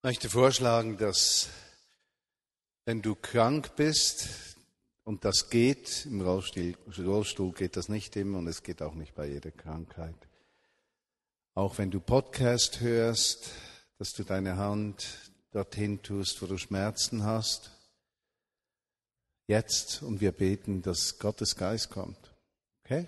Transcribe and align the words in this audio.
Ich 0.00 0.04
möchte 0.04 0.30
vorschlagen, 0.30 0.96
dass 0.96 1.50
wenn 2.86 3.02
du 3.02 3.14
krank 3.14 3.76
bist, 3.76 4.30
und 5.04 5.26
das 5.26 5.50
geht, 5.50 6.06
im 6.06 6.22
Rollstuhl, 6.22 6.74
Rollstuhl 6.98 7.52
geht 7.52 7.76
das 7.76 7.90
nicht 7.90 8.16
immer 8.16 8.38
und 8.38 8.46
es 8.46 8.62
geht 8.62 8.80
auch 8.80 8.94
nicht 8.94 9.14
bei 9.14 9.26
jeder 9.26 9.50
Krankheit. 9.50 10.16
Auch 11.52 11.76
wenn 11.76 11.90
du 11.90 12.00
Podcast 12.00 12.80
hörst, 12.80 13.50
dass 13.98 14.14
du 14.14 14.24
deine 14.24 14.56
Hand 14.56 15.06
dorthin 15.50 16.00
tust, 16.00 16.40
wo 16.40 16.46
du 16.46 16.56
Schmerzen 16.56 17.24
hast. 17.24 17.70
Jetzt 19.48 20.02
und 20.02 20.22
wir 20.22 20.32
beten, 20.32 20.80
dass 20.80 21.18
Gottes 21.18 21.56
Geist 21.56 21.90
kommt. 21.90 22.34
Okay? 22.86 23.06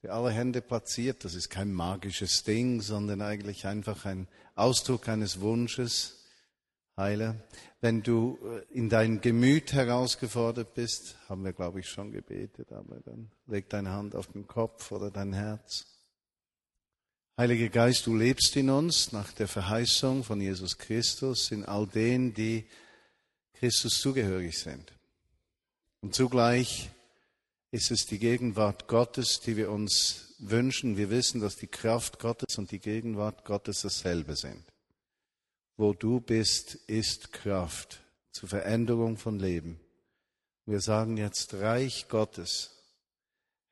Für 0.00 0.14
alle 0.14 0.32
Hände 0.32 0.62
platziert, 0.62 1.24
das 1.24 1.34
ist 1.34 1.48
kein 1.48 1.72
magisches 1.72 2.42
Ding, 2.42 2.80
sondern 2.80 3.22
eigentlich 3.22 3.68
einfach 3.68 4.04
ein 4.04 4.26
Ausdruck 4.54 5.08
eines 5.08 5.40
Wunsches. 5.40 6.24
Heile. 6.96 7.42
Wenn 7.80 8.02
du 8.02 8.38
äh, 8.44 8.62
in 8.72 8.88
dein 8.88 9.20
Gemüt 9.20 9.72
herausgefordert 9.72 10.74
bist, 10.74 11.16
haben 11.28 11.44
wir, 11.44 11.52
glaube 11.52 11.80
ich, 11.80 11.88
schon 11.88 12.12
gebetet, 12.12 12.72
aber 12.72 13.00
dann 13.00 13.30
leg 13.46 13.68
deine 13.68 13.90
Hand 13.90 14.14
auf 14.14 14.28
den 14.28 14.46
Kopf 14.46 14.92
oder 14.92 15.10
dein 15.10 15.32
Herz. 15.32 15.86
Heiliger 17.36 17.68
Geist, 17.68 18.06
du 18.06 18.16
lebst 18.16 18.54
in 18.54 18.70
uns 18.70 19.10
nach 19.10 19.32
der 19.32 19.48
Verheißung 19.48 20.22
von 20.22 20.40
Jesus 20.40 20.78
Christus, 20.78 21.50
in 21.50 21.64
all 21.64 21.88
denen, 21.88 22.32
die 22.32 22.64
Christus 23.54 24.00
zugehörig 24.00 24.56
sind. 24.56 24.92
Und 26.00 26.14
zugleich 26.14 26.90
ist 27.72 27.90
es 27.90 28.06
die 28.06 28.20
Gegenwart 28.20 28.86
Gottes, 28.86 29.40
die 29.40 29.56
wir 29.56 29.72
uns 29.72 30.33
wünschen. 30.50 30.96
Wir 30.96 31.10
wissen, 31.10 31.40
dass 31.40 31.56
die 31.56 31.66
Kraft 31.66 32.18
Gottes 32.18 32.58
und 32.58 32.70
die 32.70 32.78
Gegenwart 32.78 33.44
Gottes 33.44 33.82
dasselbe 33.82 34.36
sind. 34.36 34.64
Wo 35.76 35.92
du 35.92 36.20
bist, 36.20 36.74
ist 36.74 37.32
Kraft 37.32 38.02
zur 38.30 38.48
Veränderung 38.48 39.16
von 39.16 39.38
Leben. 39.38 39.80
Wir 40.66 40.80
sagen 40.80 41.16
jetzt 41.16 41.54
Reich 41.54 42.08
Gottes, 42.08 42.70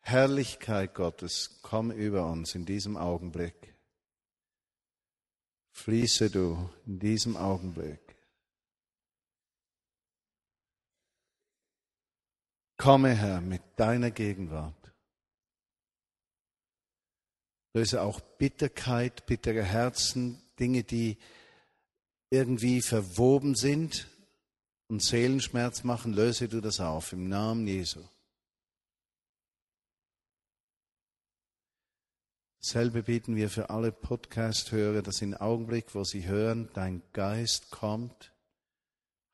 Herrlichkeit 0.00 0.94
Gottes, 0.94 1.60
komm 1.62 1.90
über 1.90 2.26
uns 2.26 2.54
in 2.54 2.66
diesem 2.66 2.96
Augenblick. 2.96 3.74
Fließe 5.70 6.28
du 6.28 6.68
in 6.86 6.98
diesem 6.98 7.36
Augenblick. 7.36 8.00
Komme, 12.76 13.14
Herr, 13.14 13.40
mit 13.40 13.62
deiner 13.76 14.10
Gegenwart. 14.10 14.81
Löse 17.74 18.02
auch 18.02 18.20
Bitterkeit, 18.20 19.26
bittere 19.26 19.62
Herzen, 19.62 20.42
Dinge, 20.58 20.84
die 20.84 21.18
irgendwie 22.30 22.82
verwoben 22.82 23.54
sind 23.54 24.08
und 24.88 25.02
Seelenschmerz 25.02 25.84
machen, 25.84 26.12
löse 26.12 26.48
du 26.48 26.60
das 26.60 26.80
auf 26.80 27.12
im 27.12 27.28
Namen 27.28 27.66
Jesu. 27.66 28.02
Dasselbe 32.60 33.02
bieten 33.02 33.34
wir 33.34 33.50
für 33.50 33.70
alle 33.70 33.90
Podcast-Hörer, 33.90 35.02
dass 35.02 35.20
im 35.20 35.34
Augenblick, 35.34 35.94
wo 35.94 36.04
sie 36.04 36.26
hören, 36.26 36.68
dein 36.74 37.02
Geist 37.12 37.70
kommt, 37.70 38.32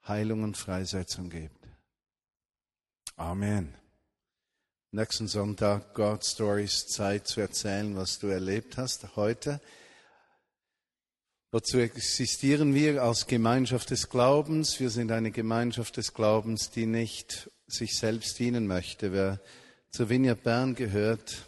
Heilung 0.07 0.45
und 0.45 0.57
Freisetzung 0.57 1.29
gibt. 1.29 1.69
Amen. 3.17 3.75
Nächsten 4.91 5.29
Sonntag 5.29 5.93
God 5.93 6.25
Stories 6.25 6.87
Zeit 6.87 7.27
zu 7.29 7.43
erzählen, 7.43 7.95
was 7.95 8.19
du 8.21 8.29
erlebt 8.29 8.79
hast 8.79 9.17
heute. 9.17 9.61
Wozu 11.53 11.77
existieren 11.77 12.73
wir 12.73 13.03
als 13.03 13.27
Gemeinschaft 13.27 13.91
des 13.91 14.09
Glaubens? 14.09 14.81
Wir 14.81 14.89
sind 14.89 15.13
eine 15.13 15.31
Gemeinschaft 15.31 15.99
des 15.99 16.15
Glaubens, 16.15 16.71
die 16.71 16.87
nicht 16.87 17.51
sich 17.67 17.99
selbst 17.99 18.39
dienen 18.39 18.67
möchte. 18.67 19.13
Wer 19.13 19.41
zur 19.91 20.09
Vineyard 20.09 20.43
Bern 20.43 20.75
gehört, 20.75 21.45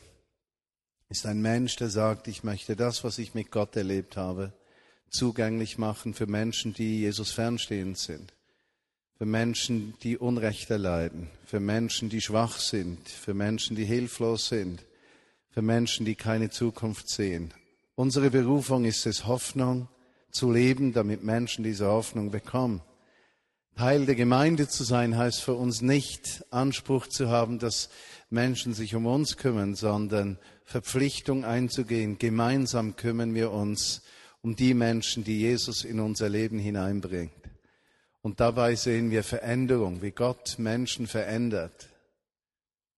ist 1.08 1.24
ein 1.24 1.40
Mensch, 1.40 1.76
der 1.76 1.88
sagt, 1.88 2.28
ich 2.28 2.44
möchte 2.44 2.76
das, 2.76 3.04
was 3.04 3.16
ich 3.16 3.32
mit 3.32 3.50
Gott 3.50 3.74
erlebt 3.74 4.18
habe, 4.18 4.52
zugänglich 5.08 5.78
machen 5.78 6.12
für 6.12 6.26
Menschen, 6.26 6.74
die 6.74 7.00
Jesus 7.00 7.32
fernstehend 7.32 7.96
sind 7.96 8.34
für 9.20 9.26
Menschen, 9.26 9.92
die 10.02 10.16
Unrecht 10.16 10.70
erleiden, 10.70 11.28
für 11.44 11.60
Menschen, 11.60 12.08
die 12.08 12.22
schwach 12.22 12.58
sind, 12.58 13.06
für 13.06 13.34
Menschen, 13.34 13.76
die 13.76 13.84
hilflos 13.84 14.48
sind, 14.48 14.86
für 15.50 15.60
Menschen, 15.60 16.06
die 16.06 16.14
keine 16.14 16.48
Zukunft 16.48 17.10
sehen. 17.10 17.52
Unsere 17.96 18.30
Berufung 18.30 18.86
ist 18.86 19.04
es, 19.04 19.26
Hoffnung 19.26 19.88
zu 20.30 20.50
leben, 20.50 20.94
damit 20.94 21.22
Menschen 21.22 21.64
diese 21.64 21.84
Hoffnung 21.84 22.30
bekommen. 22.30 22.80
Teil 23.76 24.06
der 24.06 24.14
Gemeinde 24.14 24.68
zu 24.68 24.84
sein 24.84 25.18
heißt 25.18 25.42
für 25.42 25.52
uns 25.52 25.82
nicht 25.82 26.42
Anspruch 26.50 27.06
zu 27.06 27.28
haben, 27.28 27.58
dass 27.58 27.90
Menschen 28.30 28.72
sich 28.72 28.94
um 28.94 29.04
uns 29.04 29.36
kümmern, 29.36 29.74
sondern 29.74 30.38
Verpflichtung 30.64 31.44
einzugehen. 31.44 32.16
Gemeinsam 32.16 32.96
kümmern 32.96 33.34
wir 33.34 33.50
uns 33.50 34.00
um 34.40 34.56
die 34.56 34.72
Menschen, 34.72 35.24
die 35.24 35.40
Jesus 35.40 35.84
in 35.84 36.00
unser 36.00 36.30
Leben 36.30 36.58
hineinbringt. 36.58 37.39
Und 38.22 38.40
dabei 38.40 38.74
sehen 38.74 39.10
wir 39.10 39.24
Veränderung, 39.24 40.02
wie 40.02 40.10
Gott 40.10 40.58
Menschen 40.58 41.06
verändert. 41.06 41.88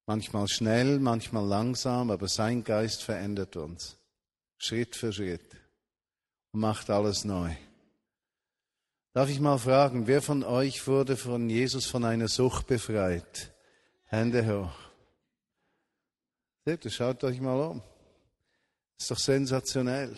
Manchmal 0.07 0.49
schnell, 0.49 0.99
manchmal 0.99 1.47
langsam, 1.47 2.11
aber 2.11 2.29
sein 2.29 2.65
Geist 2.65 3.03
verändert 3.03 3.57
uns. 3.57 3.97
Schritt 4.59 4.97
für 4.97 5.13
Schritt. 5.13 5.49
Und 6.53 6.61
macht 6.61 6.91
alles 6.91 7.25
neu. 7.25 7.55
Darf 9.15 9.29
ich 9.29 9.41
mal 9.41 9.59
fragen, 9.59 10.07
wer 10.07 10.23
von 10.23 10.43
euch 10.43 10.87
wurde 10.87 11.17
von 11.17 11.49
Jesus 11.49 11.87
von 11.87 12.05
einer 12.05 12.29
Sucht 12.29 12.67
befreit? 12.67 13.53
Hände 14.07 14.47
hoch. 14.47 14.73
Seht 16.65 16.85
ihr, 16.85 16.91
schaut 16.91 17.23
euch 17.25 17.41
mal 17.41 17.61
um. 17.61 17.83
Ist 18.99 19.11
doch 19.11 19.19
sensationell 19.19 20.17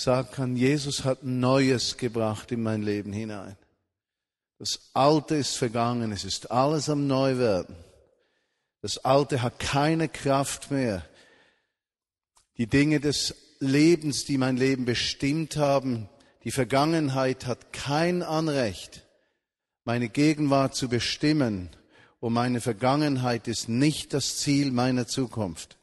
sagen 0.00 0.28
kann, 0.30 0.56
Jesus 0.56 1.04
hat 1.04 1.24
Neues 1.24 1.96
gebracht 1.96 2.52
in 2.52 2.62
mein 2.62 2.82
Leben 2.82 3.12
hinein. 3.12 3.56
Das 4.58 4.90
Alte 4.94 5.36
ist 5.36 5.56
vergangen, 5.56 6.12
es 6.12 6.24
ist 6.24 6.50
alles 6.50 6.88
am 6.88 7.06
Neuwerden. 7.06 7.76
Das 8.80 8.98
Alte 9.04 9.42
hat 9.42 9.58
keine 9.58 10.08
Kraft 10.08 10.70
mehr. 10.70 11.04
Die 12.58 12.66
Dinge 12.66 13.00
des 13.00 13.34
Lebens, 13.60 14.24
die 14.24 14.38
mein 14.38 14.56
Leben 14.56 14.84
bestimmt 14.84 15.56
haben, 15.56 16.08
die 16.44 16.52
Vergangenheit 16.52 17.46
hat 17.46 17.72
kein 17.72 18.22
Anrecht, 18.22 19.04
meine 19.84 20.08
Gegenwart 20.08 20.74
zu 20.74 20.88
bestimmen. 20.88 21.70
Und 22.20 22.32
meine 22.32 22.60
Vergangenheit 22.60 23.46
ist 23.46 23.68
nicht 23.68 24.12
das 24.12 24.38
Ziel 24.38 24.72
meiner 24.72 25.06
Zukunft. 25.06 25.77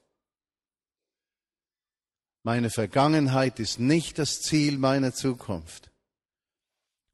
Meine 2.45 2.69
Vergangenheit 2.69 3.59
ist 3.59 3.79
nicht 3.79 4.19
das 4.19 4.39
Ziel 4.39 4.77
meiner 4.77 5.15
Zukunft. 5.15 5.89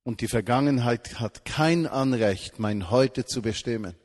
Und 0.03 0.19
die 0.19 0.27
Vergangenheit 0.27 1.21
hat 1.21 1.45
kein 1.45 1.87
Anrecht, 1.87 2.59
mein 2.59 2.91
Heute 2.91 3.23
zu 3.23 3.41
bestimmen, 3.41 3.95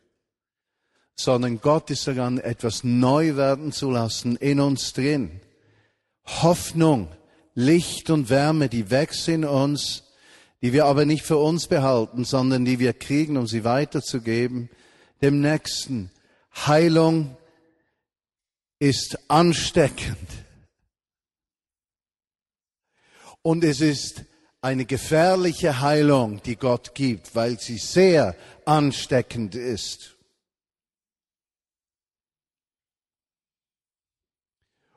sondern 1.16 1.60
Gott 1.60 1.90
ist 1.90 2.06
daran, 2.06 2.38
etwas 2.38 2.84
neu 2.84 3.34
werden 3.34 3.72
zu 3.72 3.90
lassen 3.90 4.36
in 4.36 4.60
uns 4.60 4.92
drin. 4.92 5.40
Hoffnung, 6.24 7.08
Licht 7.56 8.08
und 8.08 8.30
Wärme, 8.30 8.68
die 8.68 8.92
wächst 8.92 9.26
in 9.26 9.44
uns, 9.44 10.04
die 10.62 10.72
wir 10.72 10.84
aber 10.84 11.06
nicht 11.06 11.24
für 11.24 11.38
uns 11.38 11.66
behalten, 11.66 12.24
sondern 12.24 12.64
die 12.64 12.78
wir 12.78 12.92
kriegen, 12.92 13.36
um 13.36 13.48
sie 13.48 13.64
weiterzugeben, 13.64 14.70
dem 15.22 15.40
Nächsten. 15.40 16.12
Heilung 16.54 17.36
ist 18.78 19.18
ansteckend. 19.28 20.45
Und 23.46 23.62
es 23.62 23.80
ist 23.80 24.24
eine 24.60 24.86
gefährliche 24.86 25.80
Heilung, 25.80 26.42
die 26.42 26.56
Gott 26.56 26.96
gibt, 26.96 27.36
weil 27.36 27.60
sie 27.60 27.78
sehr 27.78 28.34
ansteckend 28.64 29.54
ist. 29.54 30.16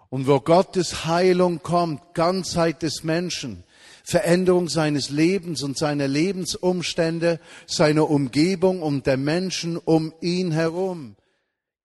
Und 0.09 0.25
wo 0.25 0.39
Gottes 0.39 1.05
Heilung 1.05 1.61
kommt, 1.61 2.15
Ganzheit 2.15 2.81
des 2.81 3.03
Menschen, 3.03 3.65
Veränderung 4.03 4.67
seines 4.67 5.11
Lebens 5.11 5.61
und 5.61 5.77
seiner 5.77 6.07
Lebensumstände, 6.07 7.39
seiner 7.67 8.09
Umgebung 8.09 8.81
und 8.81 9.05
der 9.05 9.17
Menschen 9.17 9.77
um 9.77 10.11
ihn 10.21 10.51
herum. 10.51 11.17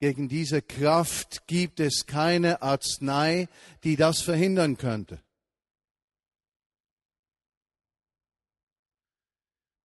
Gegen 0.00 0.30
diese 0.30 0.62
Kraft 0.62 1.46
gibt 1.46 1.78
es 1.78 2.06
keine 2.06 2.62
Arznei, 2.62 3.48
die 3.82 3.96
das 3.96 4.22
verhindern 4.22 4.78
könnte. 4.78 5.20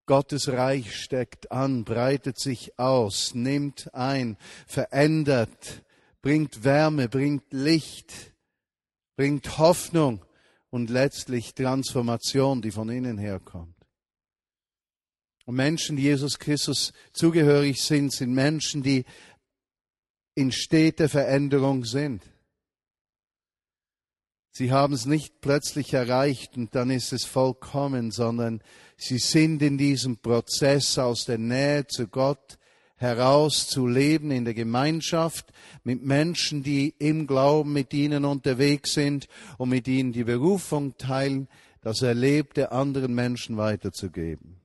Gottes 0.10 0.48
Reich 0.48 0.96
steckt 0.96 1.52
an, 1.52 1.84
breitet 1.84 2.40
sich 2.40 2.80
aus, 2.80 3.36
nimmt 3.36 3.94
ein, 3.94 4.38
verändert, 4.66 5.84
bringt 6.24 6.64
Wärme, 6.64 7.08
bringt 7.08 7.54
Licht, 7.54 8.34
bringt 9.16 9.60
Hoffnung 9.60 10.26
und 10.72 10.90
letztlich 10.90 11.54
Transformation, 11.54 12.64
die 12.64 12.72
von 12.72 12.90
innen 12.90 13.20
herkommt. 13.20 13.76
Und 15.46 15.54
Menschen, 15.54 15.96
die 15.96 16.02
Jesus 16.02 16.40
Christus 16.40 16.92
zugehörig 17.14 17.80
sind, 17.80 18.12
sind 18.12 18.34
Menschen, 18.34 18.82
die 18.82 19.06
in 20.34 20.52
steter 20.52 21.08
Veränderung 21.08 21.86
sind. 21.86 22.24
Sie 24.52 24.72
haben 24.72 24.94
es 24.94 25.06
nicht 25.06 25.42
plötzlich 25.42 25.94
erreicht 25.94 26.58
und 26.58 26.76
dann 26.76 26.90
ist 26.90 27.14
es 27.14 27.26
vollkommen, 27.26 28.12
sondern 28.12 28.62
sie 28.98 29.20
sind 29.20 29.62
in 29.62 29.78
diesem 29.78 30.18
Prozess 30.18 30.98
aus 30.98 31.26
der 31.26 31.38
Nähe 31.38 31.88
zu 31.88 32.08
Gott 32.08 32.58
heraus 33.00 33.68
zu 33.68 33.88
leben 33.88 34.30
in 34.30 34.44
der 34.44 34.54
Gemeinschaft 34.54 35.54
mit 35.84 36.04
Menschen, 36.04 36.64
die 36.64 36.94
im 37.00 37.28
Glauben 37.28 37.72
mit 37.72 37.94
ihnen 37.94 38.26
unterwegs 38.26 38.94
sind 38.94 39.28
und 39.58 39.70
mit 39.70 39.88
ihnen 39.88 40.12
die 40.12 40.26
Berufung 40.26 40.98
teilen, 40.98 41.48
das 41.82 42.02
Erlebte 42.02 42.74
anderen 42.74 43.14
Menschen 43.14 43.56
weiterzugeben. 43.56 44.59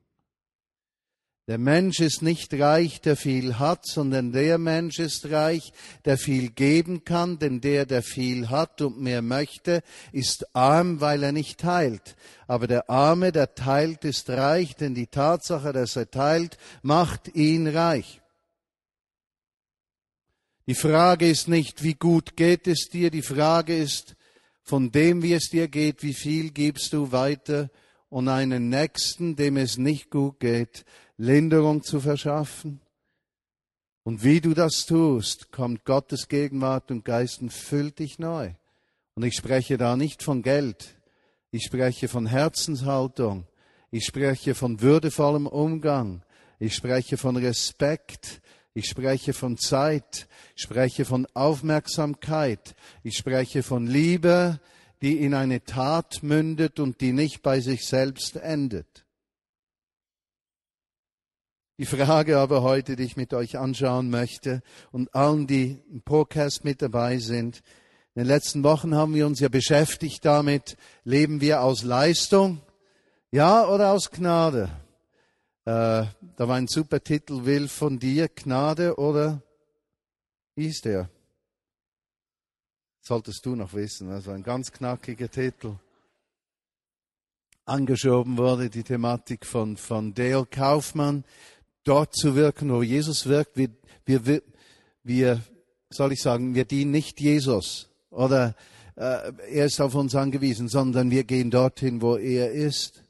Der 1.47 1.59
Mensch 1.59 1.99
ist 1.99 2.23
nicht 2.23 2.55
reich, 2.55 3.01
der 3.01 3.15
viel 3.15 3.59
hat, 3.59 3.85
sondern 3.85 4.31
der 4.31 4.57
Mensch 4.57 4.97
ist 4.97 5.29
reich, 5.29 5.73
der 6.03 6.17
viel 6.17 6.49
geben 6.49 7.03
kann, 7.03 7.37
denn 7.37 7.61
der, 7.61 7.85
der 7.85 8.01
viel 8.01 8.49
hat 8.49 8.81
und 8.81 8.99
mehr 8.99 9.21
möchte, 9.21 9.83
ist 10.11 10.55
arm, 10.55 11.01
weil 11.01 11.21
er 11.21 11.31
nicht 11.31 11.59
teilt. 11.59 12.15
Aber 12.47 12.65
der 12.65 12.89
Arme, 12.89 13.31
der 13.31 13.53
teilt, 13.53 14.05
ist 14.05 14.27
reich, 14.31 14.75
denn 14.75 14.95
die 14.95 15.05
Tatsache, 15.05 15.71
dass 15.71 15.95
er 15.95 16.09
teilt, 16.09 16.57
macht 16.81 17.35
ihn 17.35 17.67
reich. 17.67 18.21
Die 20.65 20.73
Frage 20.73 21.29
ist 21.29 21.47
nicht, 21.47 21.83
wie 21.83 21.93
gut 21.93 22.35
geht 22.35 22.65
es 22.65 22.89
dir, 22.91 23.11
die 23.11 23.21
Frage 23.21 23.77
ist, 23.77 24.15
von 24.63 24.91
dem, 24.91 25.21
wie 25.21 25.33
es 25.33 25.49
dir 25.51 25.67
geht, 25.67 26.01
wie 26.01 26.15
viel 26.15 26.49
gibst 26.49 26.91
du 26.91 27.11
weiter 27.11 27.69
und 28.09 28.27
einen 28.27 28.69
Nächsten, 28.69 29.35
dem 29.35 29.57
es 29.57 29.77
nicht 29.77 30.09
gut 30.09 30.39
geht, 30.39 30.85
Linderung 31.17 31.83
zu 31.83 31.99
verschaffen. 31.99 32.81
Und 34.03 34.23
wie 34.23 34.41
du 34.41 34.53
das 34.53 34.85
tust, 34.85 35.51
kommt 35.51 35.83
Gottes 35.83 36.27
Gegenwart 36.27 36.91
und 36.91 37.05
Geist 37.05 37.41
und 37.41 37.51
füllt 37.51 37.99
dich 37.99 38.19
neu. 38.19 38.51
Und 39.15 39.23
ich 39.23 39.35
spreche 39.35 39.77
da 39.77 39.95
nicht 39.95 40.21
von 40.21 40.43
Geld, 40.43 40.95
ich 41.51 41.63
spreche 41.63 42.07
von 42.07 42.25
Herzenshaltung, 42.25 43.47
ich 43.89 44.05
spreche 44.05 44.55
von 44.55 44.81
würdevollem 44.81 45.47
Umgang, 45.47 46.21
ich 46.59 46.75
spreche 46.75 47.17
von 47.17 47.37
Respekt, 47.37 48.41
ich 48.73 48.87
spreche 48.87 49.33
von 49.33 49.57
Zeit, 49.57 50.27
ich 50.55 50.63
spreche 50.63 51.05
von 51.05 51.25
Aufmerksamkeit, 51.33 52.75
ich 53.03 53.15
spreche 53.15 53.63
von 53.63 53.87
Liebe, 53.87 54.59
die 55.01 55.19
in 55.19 55.33
eine 55.33 55.63
Tat 55.63 56.23
mündet 56.23 56.79
und 56.79 57.01
die 57.01 57.13
nicht 57.13 57.41
bei 57.41 57.59
sich 57.59 57.85
selbst 57.85 58.37
endet. 58.37 59.05
Die 61.77 61.85
Frage 61.85 62.37
aber 62.37 62.61
heute, 62.61 62.95
die 62.95 63.03
ich 63.03 63.17
mit 63.17 63.33
euch 63.33 63.57
anschauen 63.57 64.09
möchte 64.09 64.61
und 64.91 65.13
allen, 65.13 65.45
die 65.45 65.77
im 65.91 66.01
Podcast 66.01 66.63
mit 66.63 66.81
dabei 66.81 67.17
sind, 67.17 67.61
in 68.15 68.21
den 68.21 68.27
letzten 68.27 68.63
Wochen 68.63 68.95
haben 68.95 69.13
wir 69.13 69.27
uns 69.27 69.41
ja 69.41 69.49
beschäftigt 69.49 70.23
damit, 70.23 70.77
leben 71.03 71.41
wir 71.41 71.61
aus 71.61 71.83
Leistung, 71.83 72.61
ja 73.29 73.67
oder 73.67 73.91
aus 73.91 74.09
Gnade? 74.09 74.69
Äh, 75.65 76.05
da 76.37 76.47
war 76.47 76.55
ein 76.55 76.69
super 76.69 77.03
Titel, 77.03 77.43
will 77.43 77.67
von 77.67 77.99
dir 77.99 78.29
Gnade 78.29 78.95
oder 78.97 79.41
wie 80.55 80.67
ist 80.67 80.85
der? 80.85 81.09
Solltest 83.07 83.45
du 83.45 83.55
noch 83.55 83.75
wissen, 83.75 84.09
also 84.09 84.31
ein 84.31 84.41
ganz 84.41 84.71
knackiger 84.71 85.29
Titel. 85.29 85.75
Angeschoben 87.65 88.35
wurde 88.35 88.71
die 88.71 88.81
Thematik 88.81 89.45
von, 89.45 89.77
von 89.77 90.15
Dale 90.15 90.47
Kaufmann, 90.47 91.23
dort 91.83 92.15
zu 92.15 92.33
wirken, 92.33 92.73
wo 92.73 92.81
Jesus 92.81 93.27
wirkt. 93.27 93.57
Wir, 93.57 93.69
wir, 94.07 94.41
wir 95.03 95.39
soll 95.91 96.13
ich 96.13 96.21
sagen, 96.23 96.55
wir 96.55 96.65
dienen 96.65 96.89
nicht 96.89 97.21
Jesus 97.21 97.89
oder 98.09 98.55
äh, 98.95 99.31
er 99.51 99.65
ist 99.65 99.79
auf 99.79 99.93
uns 99.93 100.15
angewiesen, 100.15 100.67
sondern 100.67 101.11
wir 101.11 101.25
gehen 101.25 101.51
dorthin, 101.51 102.01
wo 102.01 102.17
er 102.17 102.53
ist. 102.53 103.03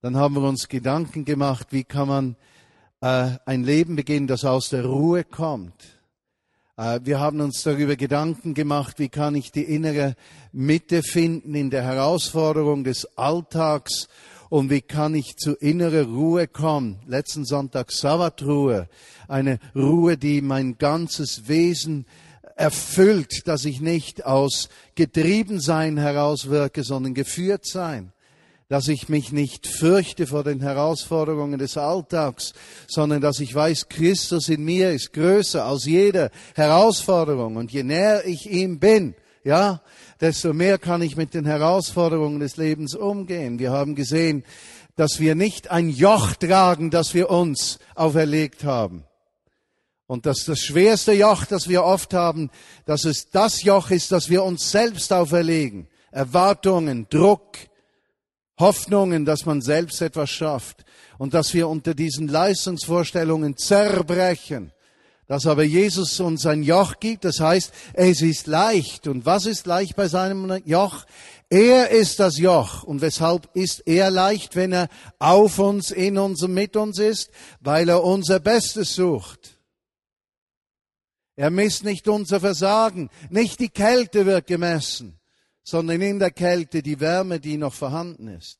Dann 0.00 0.16
haben 0.16 0.34
wir 0.34 0.42
uns 0.42 0.68
Gedanken 0.68 1.24
gemacht, 1.24 1.68
wie 1.70 1.84
kann 1.84 2.08
man 2.08 2.36
äh, 3.02 3.38
ein 3.46 3.62
Leben 3.62 3.94
beginnen, 3.94 4.26
das 4.26 4.44
aus 4.44 4.70
der 4.70 4.84
Ruhe 4.84 5.22
kommt. 5.22 5.97
Äh, 6.78 7.00
wir 7.02 7.18
haben 7.18 7.40
uns 7.40 7.62
darüber 7.64 7.96
Gedanken 7.96 8.54
gemacht, 8.54 8.98
wie 8.98 9.08
kann 9.08 9.34
ich 9.34 9.50
die 9.50 9.64
innere 9.64 10.14
Mitte 10.52 11.02
finden 11.02 11.54
in 11.54 11.70
der 11.70 11.82
Herausforderung 11.82 12.84
des 12.84 13.18
Alltags 13.18 14.08
und 14.48 14.70
wie 14.70 14.80
kann 14.80 15.14
ich 15.14 15.36
zu 15.36 15.54
innerer 15.54 16.06
Ruhe 16.06 16.46
kommen. 16.46 17.00
Letzten 17.06 17.44
Sonntag 17.44 17.90
Sabbatruhe, 17.90 18.88
eine 19.26 19.58
Ruhe, 19.74 20.16
die 20.16 20.40
mein 20.40 20.78
ganzes 20.78 21.48
Wesen 21.48 22.06
erfüllt, 22.54 23.46
dass 23.46 23.64
ich 23.64 23.80
nicht 23.80 24.24
aus 24.24 24.68
Getriebensein 24.94 25.98
herauswirke, 25.98 26.84
sondern 26.84 27.12
geführt 27.12 27.66
sein 27.66 28.12
dass 28.68 28.88
ich 28.88 29.08
mich 29.08 29.32
nicht 29.32 29.66
fürchte 29.66 30.26
vor 30.26 30.44
den 30.44 30.60
Herausforderungen 30.60 31.58
des 31.58 31.78
Alltags, 31.78 32.52
sondern 32.86 33.22
dass 33.22 33.40
ich 33.40 33.54
weiß, 33.54 33.88
Christus 33.88 34.48
in 34.48 34.64
mir 34.64 34.92
ist 34.92 35.14
größer 35.14 35.64
als 35.64 35.86
jede 35.86 36.30
Herausforderung. 36.54 37.56
Und 37.56 37.72
je 37.72 37.82
näher 37.82 38.26
ich 38.26 38.50
ihm 38.50 38.78
bin, 38.78 39.14
ja, 39.42 39.80
desto 40.20 40.52
mehr 40.52 40.78
kann 40.78 41.00
ich 41.00 41.16
mit 41.16 41.32
den 41.32 41.46
Herausforderungen 41.46 42.40
des 42.40 42.58
Lebens 42.58 42.94
umgehen. 42.94 43.58
Wir 43.58 43.72
haben 43.72 43.94
gesehen, 43.94 44.44
dass 44.96 45.18
wir 45.18 45.34
nicht 45.34 45.70
ein 45.70 45.88
Joch 45.88 46.34
tragen, 46.34 46.90
das 46.90 47.14
wir 47.14 47.30
uns 47.30 47.78
auferlegt 47.94 48.64
haben. 48.64 49.04
Und 50.06 50.26
dass 50.26 50.44
das 50.44 50.60
schwerste 50.60 51.12
Joch, 51.12 51.46
das 51.46 51.68
wir 51.68 51.84
oft 51.84 52.12
haben, 52.12 52.50
dass 52.84 53.04
es 53.04 53.30
das 53.30 53.62
Joch 53.62 53.90
ist, 53.90 54.12
das 54.12 54.28
wir 54.28 54.42
uns 54.42 54.70
selbst 54.70 55.12
auferlegen. 55.12 55.88
Erwartungen, 56.10 57.06
Druck, 57.10 57.58
Hoffnungen, 58.58 59.24
dass 59.24 59.46
man 59.46 59.60
selbst 59.60 60.02
etwas 60.02 60.30
schafft 60.30 60.84
und 61.18 61.34
dass 61.34 61.54
wir 61.54 61.68
unter 61.68 61.94
diesen 61.94 62.28
Leistungsvorstellungen 62.28 63.56
zerbrechen 63.56 64.72
dass 65.28 65.46
aber 65.46 65.62
Jesus 65.62 66.18
uns 66.20 66.46
ein 66.46 66.62
Joch 66.62 67.00
gibt, 67.00 67.26
das 67.26 67.38
heißt, 67.38 67.70
es 67.92 68.22
ist 68.22 68.46
leicht. 68.46 69.06
Und 69.06 69.26
was 69.26 69.44
ist 69.44 69.66
leicht 69.66 69.94
bei 69.94 70.08
seinem 70.08 70.62
Joch? 70.64 71.04
Er 71.50 71.90
ist 71.90 72.18
das 72.18 72.38
Joch. 72.38 72.82
Und 72.82 73.02
weshalb 73.02 73.54
ist 73.54 73.86
er 73.86 74.10
leicht, 74.10 74.56
wenn 74.56 74.72
er 74.72 74.88
auf 75.18 75.58
uns, 75.58 75.90
in 75.90 76.16
uns 76.16 76.42
und 76.42 76.54
mit 76.54 76.76
uns 76.76 76.98
ist? 76.98 77.30
Weil 77.60 77.90
er 77.90 78.02
unser 78.02 78.40
Bestes 78.40 78.94
sucht. 78.94 79.58
Er 81.36 81.50
misst 81.50 81.84
nicht 81.84 82.08
unser 82.08 82.40
Versagen. 82.40 83.10
Nicht 83.28 83.60
die 83.60 83.68
Kälte 83.68 84.24
wird 84.24 84.46
gemessen, 84.46 85.17
sondern 85.68 86.00
in 86.00 86.18
der 86.18 86.30
Kälte 86.30 86.82
die 86.82 86.98
Wärme, 86.98 87.40
die 87.40 87.58
noch 87.58 87.74
vorhanden 87.74 88.28
ist. 88.28 88.58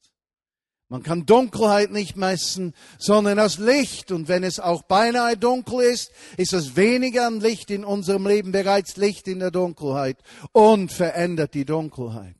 Man 0.90 1.02
kann 1.02 1.24
Dunkelheit 1.24 1.90
nicht 1.90 2.16
messen, 2.16 2.74
sondern 2.98 3.38
das 3.38 3.58
Licht. 3.58 4.12
Und 4.12 4.28
wenn 4.28 4.44
es 4.44 4.60
auch 4.60 4.82
beinahe 4.82 5.36
dunkel 5.36 5.80
ist, 5.80 6.10
ist 6.36 6.52
es 6.52 6.76
weniger 6.76 7.26
an 7.26 7.40
Licht 7.40 7.70
in 7.70 7.84
unserem 7.84 8.26
Leben 8.26 8.52
bereits 8.52 8.96
Licht 8.96 9.26
in 9.26 9.38
der 9.38 9.50
Dunkelheit 9.50 10.18
und 10.52 10.92
verändert 10.92 11.54
die 11.54 11.64
Dunkelheit. 11.64 12.36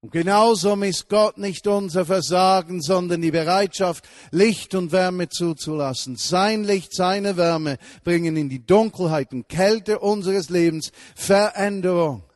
Und 0.00 0.10
genauso 0.12 0.74
misst 0.74 1.08
Gott 1.08 1.38
nicht 1.38 1.66
unser 1.68 2.04
Versagen, 2.04 2.80
sondern 2.80 3.22
die 3.22 3.32
Bereitschaft, 3.32 4.08
Licht 4.32 4.74
und 4.74 4.90
Wärme 4.90 5.28
zuzulassen. 5.28 6.16
Sein 6.16 6.64
Licht, 6.64 6.94
seine 6.94 7.36
Wärme 7.36 7.78
bringen 8.02 8.36
in 8.36 8.48
die 8.48 8.64
Dunkelheit 8.64 9.32
und 9.32 9.48
Kälte 9.48 10.00
unseres 10.00 10.50
Lebens 10.50 10.90
Veränderung. 11.14 12.27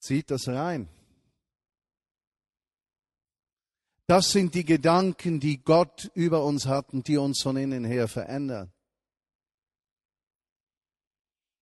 Zieht 0.00 0.30
das 0.30 0.48
rein. 0.48 0.88
Das 4.06 4.30
sind 4.30 4.54
die 4.54 4.64
Gedanken, 4.64 5.38
die 5.38 5.58
Gott 5.62 6.10
über 6.14 6.44
uns 6.44 6.66
hat 6.66 6.92
und 6.92 7.06
die 7.06 7.16
uns 7.16 7.42
von 7.42 7.56
innen 7.56 7.84
her 7.84 8.08
verändern. 8.08 8.72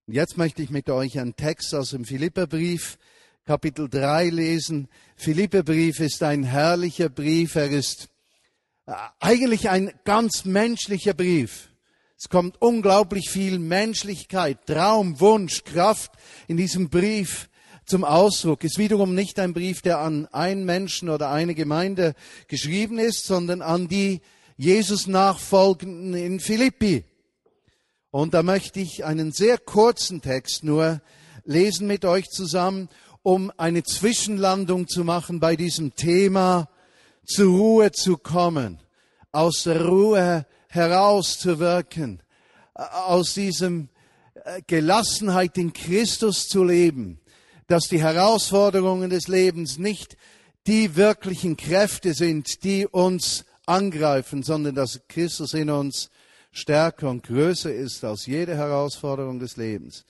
Und 0.07 0.15
jetzt 0.15 0.39
möchte 0.39 0.63
ich 0.63 0.71
mit 0.71 0.89
euch 0.89 1.19
einen 1.19 1.37
Text 1.37 1.75
aus 1.75 1.91
dem 1.91 2.07
Philipperbrief, 2.07 2.97
Kapitel 3.45 3.91
3 3.91 4.31
lesen. 4.31 4.89
Philipperbrief 5.17 6.01
ist 6.01 6.23
ein 6.23 6.45
herrlicher 6.45 7.11
Brief. 7.11 7.57
Er 7.57 7.71
ist 7.71 8.09
äh, 8.87 8.95
eigentlich 9.21 9.69
ein 9.69 9.93
ganz 10.05 10.47
menschlicher 10.47 11.13
Brief. 11.13 11.69
Es 12.17 12.31
kommt 12.31 12.63
unglaublich 12.63 13.29
viel 13.29 13.59
Menschlichkeit, 13.59 14.65
Traum, 14.65 15.21
Wunsch, 15.21 15.65
Kraft 15.65 16.13
in 16.47 16.57
diesem 16.57 16.89
Brief 16.89 17.51
zum 17.89 18.05
Ausdruck. 18.05 18.63
Ist 18.65 18.79
wiederum 18.79 19.15
nicht 19.15 19.39
ein 19.39 19.55
Brief, 19.55 19.83
der 19.83 19.99
an 19.99 20.27
einen 20.27 20.65
Menschen 20.65 21.09
oder 21.09 21.31
eine 21.31 21.55
Gemeinde 21.55 22.15
geschrieben 22.47 22.99
ist, 22.99 23.27
sondern 23.27 23.63
an 23.63 23.89
die 23.89 24.21
Jesus 24.57 25.07
nachfolgenden 25.07 26.15
in 26.15 26.41
Philippi. 26.41 27.05
Und 28.11 28.35
da 28.35 28.43
möchte 28.43 28.81
ich 28.81 29.05
einen 29.05 29.33
sehr 29.33 29.59
kurzen 29.59 30.23
Text 30.23 30.65
nur 30.65 31.01
lesen 31.45 31.87
mit 31.87 32.05
euch 32.05 32.29
zusammen 32.29 32.89
um 33.29 33.53
eine 33.59 33.83
Zwischenlandung 33.83 34.89
zu 34.89 35.05
machen 35.05 35.39
bei 35.39 35.55
diesem 35.55 35.95
Thema, 35.95 36.69
zur 37.27 37.59
Ruhe 37.59 37.93
zu 37.93 38.17
kommen, 38.17 38.81
aus 39.33 39.65
der 39.65 39.85
Ruhe 39.85 40.47
herauszuwirken, 40.69 42.23
aus 42.75 43.35
diesem 43.35 43.91
äh, 44.45 44.63
Gelassenheit 44.67 45.59
in 45.59 45.75
Christus 45.75 46.47
zu 46.47 46.65
leben, 46.65 47.21
dass 47.69 47.85
die 47.85 48.01
Herausforderungen 48.03 49.11
des 49.11 49.29
Lebens 49.29 49.79
nicht 49.79 50.17
die 50.67 50.97
wirklichen 50.97 51.57
Kräfte 51.57 52.15
sind, 52.15 52.65
die 52.65 52.87
uns 52.87 53.45
angreifen, 53.67 54.43
sondern 54.43 54.75
dass 54.75 55.01
Christus 55.09 55.55
in 55.55 55.71
uns 55.71 56.11
stärker 56.51 57.09
und 57.11 57.23
größer 57.23 57.73
ist 57.73 58.05
als 58.05 58.27
jede 58.27 58.57
Herausforderung 58.57 59.39
des 59.39 59.57
Lebens. 59.57 60.05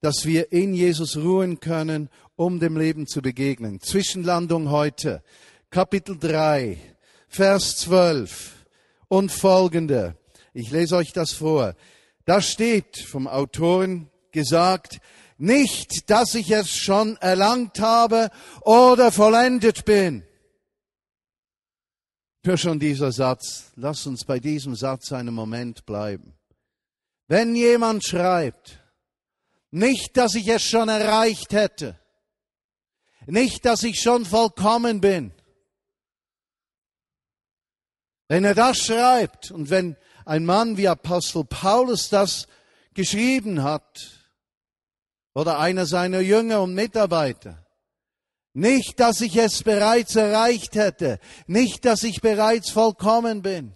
Dass 0.00 0.24
wir 0.24 0.52
in 0.52 0.72
Jesus 0.72 1.16
ruhen 1.16 1.60
können, 1.60 2.08
um 2.36 2.58
dem 2.58 2.76
Leben 2.76 3.06
zu 3.06 3.20
begegnen. 3.20 3.80
Zwischenlandung 3.80 4.70
heute. 4.70 5.22
Kapitel 5.68 6.16
3, 6.18 6.78
Vers 7.28 7.76
12 7.78 8.64
und 9.08 9.30
folgende. 9.30 10.16
Ich 10.54 10.70
lese 10.70 10.96
euch 10.96 11.12
das 11.12 11.32
vor. 11.32 11.74
Da 12.24 12.40
steht 12.40 12.98
vom 12.98 13.26
Autoren 13.28 14.08
gesagt, 14.32 15.00
nicht, 15.40 16.10
dass 16.10 16.34
ich 16.34 16.50
es 16.50 16.70
schon 16.70 17.16
erlangt 17.16 17.80
habe 17.80 18.30
oder 18.60 19.10
vollendet 19.10 19.84
bin. 19.86 20.22
Für 22.44 22.58
schon 22.58 22.78
dieser 22.78 23.10
Satz. 23.10 23.72
Lass 23.76 24.06
uns 24.06 24.24
bei 24.24 24.38
diesem 24.38 24.74
Satz 24.74 25.12
einen 25.12 25.34
Moment 25.34 25.86
bleiben. 25.86 26.34
Wenn 27.26 27.54
jemand 27.54 28.04
schreibt, 28.04 28.80
nicht, 29.70 30.16
dass 30.16 30.34
ich 30.34 30.48
es 30.48 30.62
schon 30.62 30.88
erreicht 30.88 31.52
hätte, 31.52 31.98
nicht, 33.26 33.64
dass 33.64 33.82
ich 33.82 34.00
schon 34.00 34.24
vollkommen 34.26 35.00
bin, 35.00 35.32
wenn 38.28 38.44
er 38.44 38.54
das 38.54 38.78
schreibt 38.78 39.50
und 39.50 39.70
wenn 39.70 39.96
ein 40.24 40.44
Mann 40.44 40.76
wie 40.76 40.88
Apostel 40.88 41.44
Paulus 41.44 42.10
das 42.10 42.46
geschrieben 42.94 43.62
hat, 43.62 44.19
oder 45.40 45.58
einer 45.58 45.86
seiner 45.86 46.20
Jünger 46.20 46.60
und 46.60 46.74
Mitarbeiter. 46.74 47.64
Nicht, 48.52 49.00
dass 49.00 49.22
ich 49.22 49.36
es 49.36 49.62
bereits 49.62 50.14
erreicht 50.14 50.74
hätte, 50.74 51.18
nicht, 51.46 51.86
dass 51.86 52.02
ich 52.02 52.20
bereits 52.20 52.68
vollkommen 52.68 53.40
bin. 53.40 53.74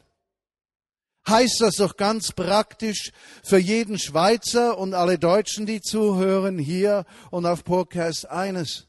Heißt 1.26 1.62
das 1.62 1.76
doch 1.76 1.96
ganz 1.96 2.32
praktisch 2.32 3.12
für 3.42 3.56
jeden 3.56 3.98
Schweizer 3.98 4.76
und 4.76 4.92
alle 4.92 5.18
Deutschen, 5.18 5.64
die 5.64 5.80
zuhören, 5.80 6.58
hier 6.58 7.06
und 7.30 7.46
auf 7.46 7.64
Podcast 7.64 8.28
eines. 8.28 8.86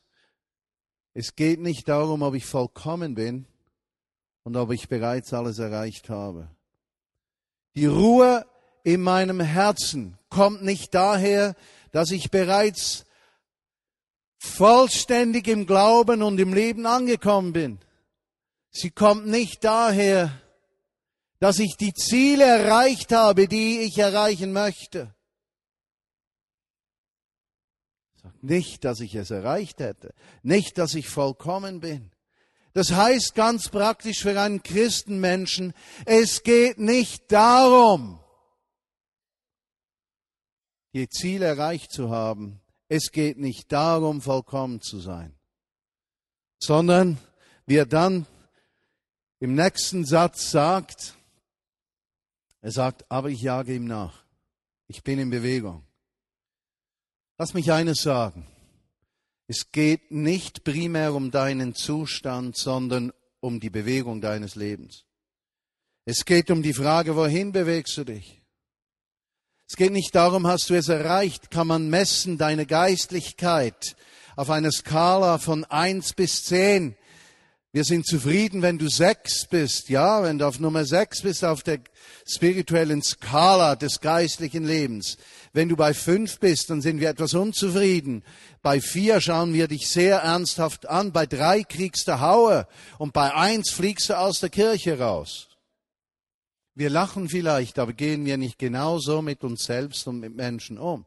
Es 1.14 1.38
geht 1.38 1.62
nicht 1.62 1.88
darum, 1.88 2.24
ob 2.24 2.36
ich 2.36 2.46
vollkommen 2.46 3.16
bin 3.16 3.46
und 4.44 4.58
ob 4.58 4.74
ich 4.74 4.90
bereits 4.90 5.34
alles 5.34 5.60
erreicht 5.60 6.10
habe. 6.10 6.50
Die 7.76 7.86
Ruhe 7.86 8.46
in 8.84 9.00
meinem 9.00 9.40
Herzen 9.40 10.18
kommt 10.30 10.62
nicht 10.62 10.94
daher, 10.94 11.56
dass 11.96 12.12
ich 12.12 12.30
bereits 12.30 13.06
vollständig 14.38 15.48
im 15.48 15.66
Glauben 15.66 16.24
und 16.24 16.38
im 16.42 16.54
Leben 16.54 16.86
angekommen 16.86 17.54
bin. 17.54 17.80
Sie 18.70 18.92
kommt 18.92 19.28
nicht 19.28 19.64
daher, 19.64 20.42
dass 21.40 21.58
ich 21.58 21.78
die 21.78 21.94
Ziele 21.94 22.44
erreicht 22.44 23.14
habe, 23.14 23.48
die 23.48 23.80
ich 23.80 23.98
erreichen 23.98 24.52
möchte. 24.52 25.16
Nicht, 28.42 28.84
dass 28.84 29.00
ich 29.00 29.16
es 29.16 29.32
erreicht 29.32 29.80
hätte, 29.80 30.14
nicht, 30.44 30.78
dass 30.78 30.96
ich 30.96 31.08
vollkommen 31.08 31.80
bin. 31.80 32.12
Das 32.74 32.92
heißt 32.92 33.36
ganz 33.36 33.70
praktisch 33.70 34.22
für 34.22 34.38
einen 34.38 34.64
Christenmenschen, 34.64 35.74
es 36.06 36.44
geht 36.44 36.78
nicht 36.78 37.32
darum, 37.32 38.20
ihr 40.96 41.10
Ziel 41.10 41.42
erreicht 41.42 41.92
zu 41.92 42.10
haben. 42.10 42.62
Es 42.88 43.12
geht 43.12 43.38
nicht 43.38 43.70
darum, 43.74 44.22
vollkommen 44.22 44.80
zu 44.80 45.00
sein, 45.00 45.36
sondern 46.58 47.18
wie 47.66 47.76
er 47.76 47.86
dann 47.86 48.26
im 49.40 49.56
nächsten 49.56 50.06
Satz 50.06 50.52
sagt, 50.52 51.16
er 52.62 52.72
sagt, 52.72 53.06
aber 53.12 53.30
ich 53.30 53.42
jage 53.42 53.76
ihm 53.76 53.86
nach. 53.86 54.24
Ich 54.88 55.04
bin 55.04 55.20
in 55.20 55.30
Bewegung. 55.30 55.84
Lass 57.38 57.54
mich 57.54 57.74
eines 57.74 58.02
sagen. 58.02 58.48
Es 59.48 59.72
geht 59.72 60.12
nicht 60.12 60.64
primär 60.64 61.14
um 61.14 61.30
deinen 61.30 61.76
Zustand, 61.76 62.56
sondern 62.56 63.12
um 63.42 63.60
die 63.60 63.70
Bewegung 63.70 64.22
deines 64.22 64.56
Lebens. 64.56 65.06
Es 66.06 66.24
geht 66.24 66.50
um 66.52 66.64
die 66.64 66.74
Frage, 66.74 67.16
wohin 67.18 67.52
bewegst 67.52 67.98
du 67.98 68.06
dich? 68.06 68.45
Es 69.68 69.78
geht 69.78 69.92
nicht 69.92 70.14
darum, 70.14 70.46
hast 70.46 70.70
du 70.70 70.76
es 70.76 70.90
erreicht, 70.90 71.50
kann 71.50 71.66
man 71.66 71.90
messen 71.90 72.38
deine 72.38 72.68
Geistlichkeit 72.68 73.96
auf 74.36 74.52
einer 74.52 74.72
Skala 74.72 75.40
von 75.40 75.66
eins 75.66 76.14
bis 76.14 76.44
zehn. 76.44 76.96
Wir 77.72 77.84
sind 77.84 78.06
zufrieden, 78.06 78.62
wenn 78.62 78.78
du 78.78 78.88
sechs 78.88 79.48
bist, 79.48 79.90
ja, 79.90 80.22
wenn 80.22 80.38
du 80.38 80.48
auf 80.48 80.60
Nummer 80.60 80.86
sechs 80.86 81.24
bist 81.24 81.44
auf 81.44 81.64
der 81.64 81.80
spirituellen 82.28 83.02
Skala 83.02 83.76
des 83.76 84.02
geistlichen 84.02 84.66
Lebens. 84.66 85.18
Wenn 85.52 85.68
du 85.68 85.76
bei 85.76 85.96
fünf 85.96 86.40
bist, 86.40 86.70
dann 86.70 86.82
sind 86.82 87.00
wir 87.00 87.10
etwas 87.10 87.34
unzufrieden. 87.34 88.24
Bei 88.62 88.80
vier 88.80 89.20
schauen 89.20 89.54
wir 89.54 89.68
dich 89.68 89.90
sehr 89.90 90.20
ernsthaft 90.20 90.88
an. 90.88 91.12
Bei 91.12 91.26
drei 91.26 91.64
kriegst 91.64 92.08
du 92.08 92.20
Haue 92.20 92.68
und 93.00 93.14
bei 93.14 93.34
eins 93.34 93.72
fliegst 93.72 94.10
du 94.10 94.18
aus 94.18 94.40
der 94.40 94.50
Kirche 94.50 95.00
raus. 95.00 95.48
Wir 96.76 96.90
lachen 96.90 97.30
vielleicht, 97.30 97.80
aber 97.80 97.94
gehen 97.94 98.26
wir 98.26 98.36
nicht 98.36 98.60
genauso 98.60 99.22
mit 99.22 99.46
uns 99.46 99.64
selbst 99.64 100.08
und 100.08 100.20
mit 100.20 100.36
Menschen 100.36 100.78
um? 100.78 101.06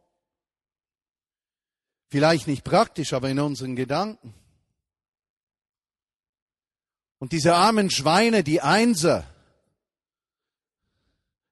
Vielleicht 2.08 2.46
nicht 2.46 2.64
praktisch, 2.64 3.12
aber 3.12 3.28
in 3.28 3.38
unseren 3.38 3.76
Gedanken. 3.76 4.32
Und 7.18 7.32
diese 7.32 7.54
armen 7.54 7.90
Schweine, 7.90 8.42
die 8.42 8.62
Einser, 8.62 9.28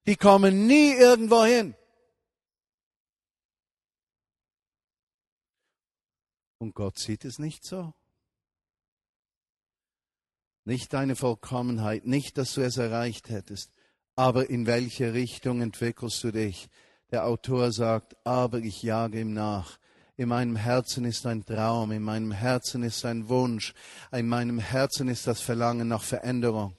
die 0.07 0.15
kommen 0.15 0.65
nie 0.65 0.93
irgendwo 0.93 1.45
hin. 1.45 1.75
Und 6.57 6.73
Gott 6.73 6.97
sieht 6.97 7.23
es 7.23 7.37
nicht 7.37 7.63
so. 7.63 7.93
Nicht 10.63 10.91
deine 10.91 11.15
Vollkommenheit, 11.15 12.07
nicht, 12.07 12.39
dass 12.39 12.55
du 12.55 12.61
es 12.61 12.77
erreicht 12.77 13.29
hättest 13.29 13.76
aber 14.17 14.49
in 14.49 14.65
welche 14.65 15.13
Richtung 15.13 15.61
entwickelst 15.61 16.23
du 16.23 16.31
dich? 16.31 16.67
Der 17.11 17.25
Autor 17.25 17.71
sagt, 17.71 18.17
aber 18.25 18.57
ich 18.57 18.83
jage 18.83 19.21
ihm 19.21 19.33
nach. 19.33 19.77
In 20.17 20.29
meinem 20.29 20.55
Herzen 20.55 21.05
ist 21.05 21.27
ein 21.27 21.45
Traum, 21.45 21.91
in 21.91 22.01
meinem 22.01 22.31
Herzen 22.31 22.81
ist 22.81 23.05
ein 23.05 23.29
Wunsch, 23.29 23.75
in 24.11 24.27
meinem 24.27 24.57
Herzen 24.57 25.07
ist 25.07 25.27
das 25.27 25.39
Verlangen 25.39 25.87
nach 25.87 26.01
Veränderung. 26.01 26.75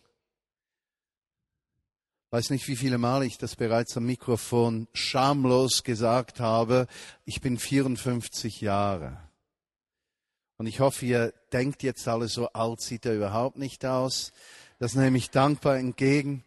Weiß 2.30 2.50
nicht, 2.50 2.66
wie 2.66 2.76
viele 2.76 2.99
Mal 2.99 3.23
ich 3.23 3.38
das 3.38 3.54
bereits 3.54 3.97
am 3.97 4.04
Mikrofon 4.04 4.88
schamlos 4.92 5.85
gesagt 5.85 6.40
habe. 6.40 6.88
Ich 7.25 7.40
bin 7.40 7.57
54 7.57 8.61
Jahre. 8.61 9.16
Und 10.57 10.66
ich 10.66 10.80
hoffe, 10.80 11.07
ihr 11.07 11.33
denkt 11.52 11.85
jetzt 11.85 12.09
alle 12.09 12.26
so 12.26 12.49
alt 12.49 12.83
sieht 12.83 13.07
er 13.07 13.14
überhaupt 13.14 13.57
nicht 13.57 13.87
aus. 13.87 14.33
Das 14.80 14.95
nehme 14.95 15.16
ich 15.16 15.30
dankbar 15.30 15.78
entgegen. 15.78 16.45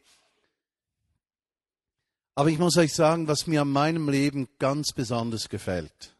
Aber 2.35 2.49
ich 2.49 2.59
muss 2.59 2.77
euch 2.77 2.93
sagen, 2.93 3.27
was 3.27 3.47
mir 3.47 3.61
an 3.61 3.71
meinem 3.71 4.09
Leben 4.09 4.47
ganz 4.57 4.93
besonders 4.93 5.49
gefällt. 5.49 6.15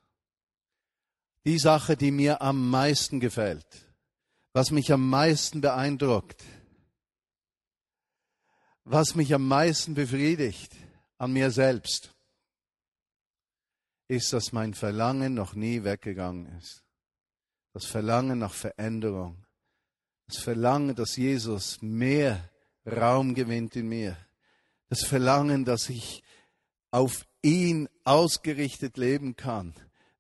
Die 1.46 1.58
Sache, 1.58 1.96
die 1.96 2.12
mir 2.12 2.42
am 2.42 2.70
meisten 2.70 3.20
gefällt, 3.20 3.66
was 4.54 4.72
mich 4.72 4.92
am 4.92 5.10
meisten 5.10 5.62
beeindruckt, 5.62 6.44
was 8.84 9.16
mich 9.16 9.34
am 9.34 9.48
meisten 9.48 9.94
befriedigt 9.94 10.76
an 11.18 11.32
mir 11.32 11.50
selbst, 11.50 12.14
ist, 14.08 14.34
dass 14.34 14.52
mein 14.52 14.74
Verlangen 14.74 15.34
noch 15.34 15.54
nie 15.54 15.84
weggegangen 15.84 16.58
ist. 16.58 16.84
Das 17.74 17.86
Verlangen 17.86 18.40
nach 18.40 18.54
Veränderung. 18.54 19.46
Das 20.28 20.38
Verlangen, 20.38 20.94
dass 20.94 21.16
Jesus 21.16 21.82
mehr 21.82 22.50
Raum 22.86 23.34
gewinnt 23.34 23.78
in 23.78 23.88
mir 23.88 24.18
das 24.92 25.06
Verlangen, 25.06 25.64
dass 25.64 25.88
ich 25.88 26.22
auf 26.92 27.26
ihn 27.42 27.88
ausgerichtet 28.04 28.98
leben 28.98 29.38
kann. 29.38 29.74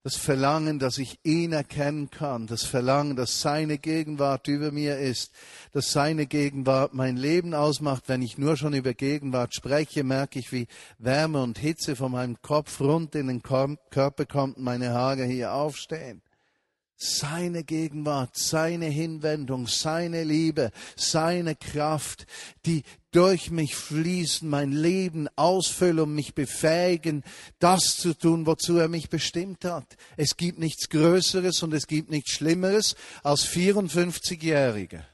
Das 0.03 0.15
Verlangen, 0.15 0.79
dass 0.79 0.97
ich 0.97 1.19
ihn 1.23 1.51
erkennen 1.51 2.09
kann. 2.09 2.47
Das 2.47 2.63
Verlangen, 2.63 3.17
dass 3.17 3.41
seine 3.41 3.77
Gegenwart 3.77 4.47
über 4.47 4.71
mir 4.71 4.97
ist. 4.97 5.33
Dass 5.73 5.91
seine 5.91 6.25
Gegenwart 6.25 6.93
mein 6.93 7.17
Leben 7.17 7.53
ausmacht. 7.53 8.05
Wenn 8.07 8.21
ich 8.21 8.37
nur 8.37 8.55
schon 8.55 8.73
über 8.73 8.93
Gegenwart 8.93 9.53
spreche, 9.53 10.05
merke 10.05 10.39
ich, 10.39 10.53
wie 10.53 10.67
Wärme 10.99 11.43
und 11.43 11.59
Hitze 11.59 11.97
von 11.97 12.13
meinem 12.13 12.41
Kopf 12.41 12.79
rund 12.79 13.13
in 13.13 13.27
den 13.27 13.43
Körper 13.43 14.25
kommt 14.25 14.55
und 14.55 14.63
meine 14.63 14.93
Haare 14.93 15.25
hier 15.25 15.53
aufstehen. 15.53 16.21
Seine 17.01 17.63
Gegenwart, 17.63 18.37
seine 18.37 18.85
Hinwendung, 18.85 19.67
seine 19.67 20.23
Liebe, 20.23 20.71
seine 20.95 21.55
Kraft, 21.55 22.27
die 22.65 22.83
durch 23.11 23.51
mich 23.51 23.75
fließen, 23.75 24.47
mein 24.47 24.71
Leben 24.71 25.27
ausfüllen 25.35 25.99
und 26.01 26.15
mich 26.15 26.33
befähigen, 26.33 27.23
das 27.59 27.97
zu 27.97 28.13
tun, 28.13 28.45
wozu 28.45 28.77
er 28.77 28.87
mich 28.87 29.09
bestimmt 29.09 29.65
hat. 29.65 29.97
Es 30.15 30.37
gibt 30.37 30.59
nichts 30.59 30.89
Größeres 30.89 31.63
und 31.63 31.73
es 31.73 31.87
gibt 31.87 32.09
nichts 32.09 32.31
Schlimmeres 32.31 32.95
als 33.23 33.45
54-Jährige 33.47 35.05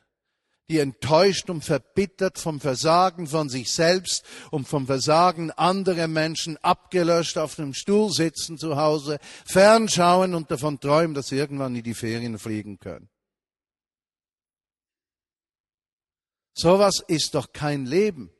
die 0.70 0.80
enttäuscht 0.80 1.50
und 1.50 1.64
verbittert 1.64 2.40
vom 2.40 2.60
Versagen 2.60 3.28
von 3.28 3.48
sich 3.48 3.72
selbst 3.72 4.26
und 4.52 4.68
vom 4.68 4.86
Versagen 4.86 5.52
anderer 5.52 6.08
Menschen 6.08 6.58
abgelöscht 6.58 7.38
auf 7.38 7.58
einem 7.58 7.74
Stuhl 7.74 8.12
sitzen 8.12 8.58
zu 8.58 8.76
Hause, 8.76 9.20
fernschauen 9.46 10.34
und 10.34 10.52
davon 10.52 10.80
träumen, 10.80 11.14
dass 11.14 11.28
sie 11.28 11.38
irgendwann 11.38 11.76
in 11.76 11.84
die 11.84 11.94
Ferien 11.94 12.38
fliegen 12.38 12.80
können. 12.80 13.10
Sowas 16.54 17.04
ist 17.08 17.36
doch 17.36 17.54
kein 17.54 17.86
Leben. 17.86 18.32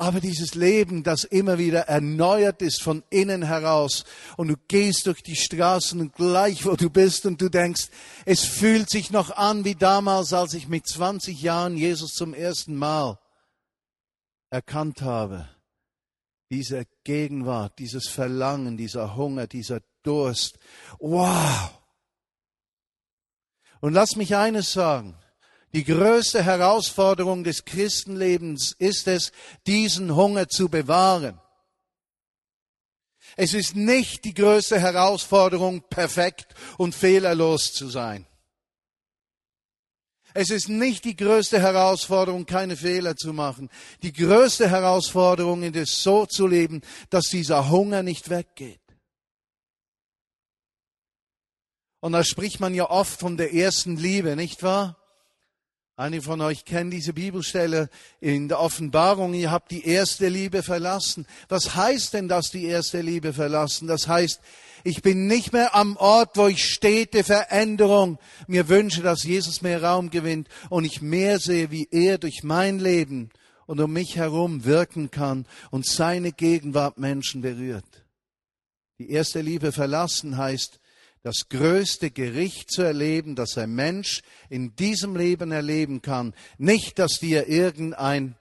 Aber 0.00 0.20
dieses 0.20 0.54
Leben, 0.54 1.02
das 1.02 1.24
immer 1.24 1.58
wieder 1.58 1.88
erneuert 1.88 2.62
ist 2.62 2.80
von 2.80 3.02
innen 3.10 3.42
heraus 3.42 4.04
und 4.36 4.46
du 4.46 4.54
gehst 4.68 5.06
durch 5.06 5.24
die 5.24 5.34
Straßen 5.34 6.00
und 6.00 6.14
gleich 6.14 6.64
wo 6.64 6.76
du 6.76 6.88
bist 6.88 7.26
und 7.26 7.42
du 7.42 7.48
denkst, 7.48 7.88
es 8.24 8.44
fühlt 8.44 8.88
sich 8.88 9.10
noch 9.10 9.32
an 9.32 9.64
wie 9.64 9.74
damals, 9.74 10.32
als 10.32 10.54
ich 10.54 10.68
mit 10.68 10.86
20 10.86 11.42
Jahren 11.42 11.76
Jesus 11.76 12.12
zum 12.12 12.32
ersten 12.32 12.76
Mal 12.76 13.18
erkannt 14.50 15.02
habe. 15.02 15.48
Diese 16.48 16.86
Gegenwart, 17.02 17.76
dieses 17.80 18.06
Verlangen, 18.06 18.76
dieser 18.76 19.16
Hunger, 19.16 19.48
dieser 19.48 19.80
Durst. 20.04 20.60
Wow! 21.00 21.72
Und 23.80 23.94
lass 23.94 24.14
mich 24.14 24.36
eines 24.36 24.72
sagen. 24.72 25.16
Die 25.74 25.84
größte 25.84 26.42
Herausforderung 26.42 27.44
des 27.44 27.64
Christenlebens 27.64 28.74
ist 28.78 29.06
es, 29.06 29.32
diesen 29.66 30.14
Hunger 30.14 30.48
zu 30.48 30.68
bewahren. 30.68 31.38
Es 33.36 33.54
ist 33.54 33.76
nicht 33.76 34.24
die 34.24 34.34
größte 34.34 34.80
Herausforderung, 34.80 35.82
perfekt 35.88 36.54
und 36.78 36.94
fehlerlos 36.94 37.72
zu 37.72 37.88
sein. 37.88 38.26
Es 40.34 40.50
ist 40.50 40.68
nicht 40.68 41.04
die 41.04 41.16
größte 41.16 41.60
Herausforderung, 41.60 42.46
keine 42.46 42.76
Fehler 42.76 43.16
zu 43.16 43.32
machen. 43.32 43.70
Die 44.02 44.12
größte 44.12 44.70
Herausforderung 44.70 45.62
ist 45.62 45.76
es, 45.76 46.02
so 46.02 46.26
zu 46.26 46.46
leben, 46.46 46.82
dass 47.10 47.24
dieser 47.24 47.70
Hunger 47.70 48.02
nicht 48.02 48.30
weggeht. 48.30 48.80
Und 52.00 52.12
da 52.12 52.22
spricht 52.24 52.60
man 52.60 52.74
ja 52.74 52.88
oft 52.88 53.18
von 53.18 53.36
der 53.36 53.52
ersten 53.52 53.96
Liebe, 53.96 54.36
nicht 54.36 54.62
wahr? 54.62 54.97
Einige 55.98 56.22
von 56.22 56.40
euch 56.42 56.64
kennen 56.64 56.92
diese 56.92 57.12
Bibelstelle 57.12 57.90
in 58.20 58.46
der 58.46 58.60
Offenbarung, 58.60 59.34
ihr 59.34 59.50
habt 59.50 59.72
die 59.72 59.84
erste 59.84 60.28
Liebe 60.28 60.62
verlassen. 60.62 61.26
Was 61.48 61.74
heißt 61.74 62.14
denn 62.14 62.28
das, 62.28 62.52
die 62.52 62.66
erste 62.66 63.00
Liebe 63.00 63.32
verlassen? 63.32 63.88
Das 63.88 64.06
heißt, 64.06 64.40
ich 64.84 65.02
bin 65.02 65.26
nicht 65.26 65.52
mehr 65.52 65.74
am 65.74 65.96
Ort, 65.96 66.36
wo 66.36 66.46
ich 66.46 66.62
stete 66.62 67.24
Veränderung 67.24 68.20
mir 68.46 68.68
wünsche, 68.68 69.02
dass 69.02 69.24
Jesus 69.24 69.60
mehr 69.60 69.82
Raum 69.82 70.10
gewinnt 70.10 70.46
und 70.70 70.84
ich 70.84 71.02
mehr 71.02 71.40
sehe, 71.40 71.72
wie 71.72 71.88
er 71.90 72.18
durch 72.18 72.44
mein 72.44 72.78
Leben 72.78 73.30
und 73.66 73.80
um 73.80 73.92
mich 73.92 74.14
herum 74.14 74.64
wirken 74.64 75.10
kann 75.10 75.46
und 75.72 75.84
seine 75.84 76.30
Gegenwart 76.30 76.98
Menschen 76.98 77.40
berührt. 77.40 78.06
Die 79.00 79.10
erste 79.10 79.40
Liebe 79.40 79.72
verlassen 79.72 80.36
heißt, 80.36 80.78
das 81.22 81.48
größte 81.48 82.10
Gericht 82.10 82.70
zu 82.70 82.82
erleben, 82.82 83.34
das 83.34 83.58
ein 83.58 83.74
Mensch 83.74 84.22
in 84.48 84.74
diesem 84.76 85.16
Leben 85.16 85.52
erleben 85.52 86.02
kann. 86.02 86.34
Nicht, 86.58 86.98
dass 86.98 87.18
dir 87.18 87.48
irgendein, 87.48 88.36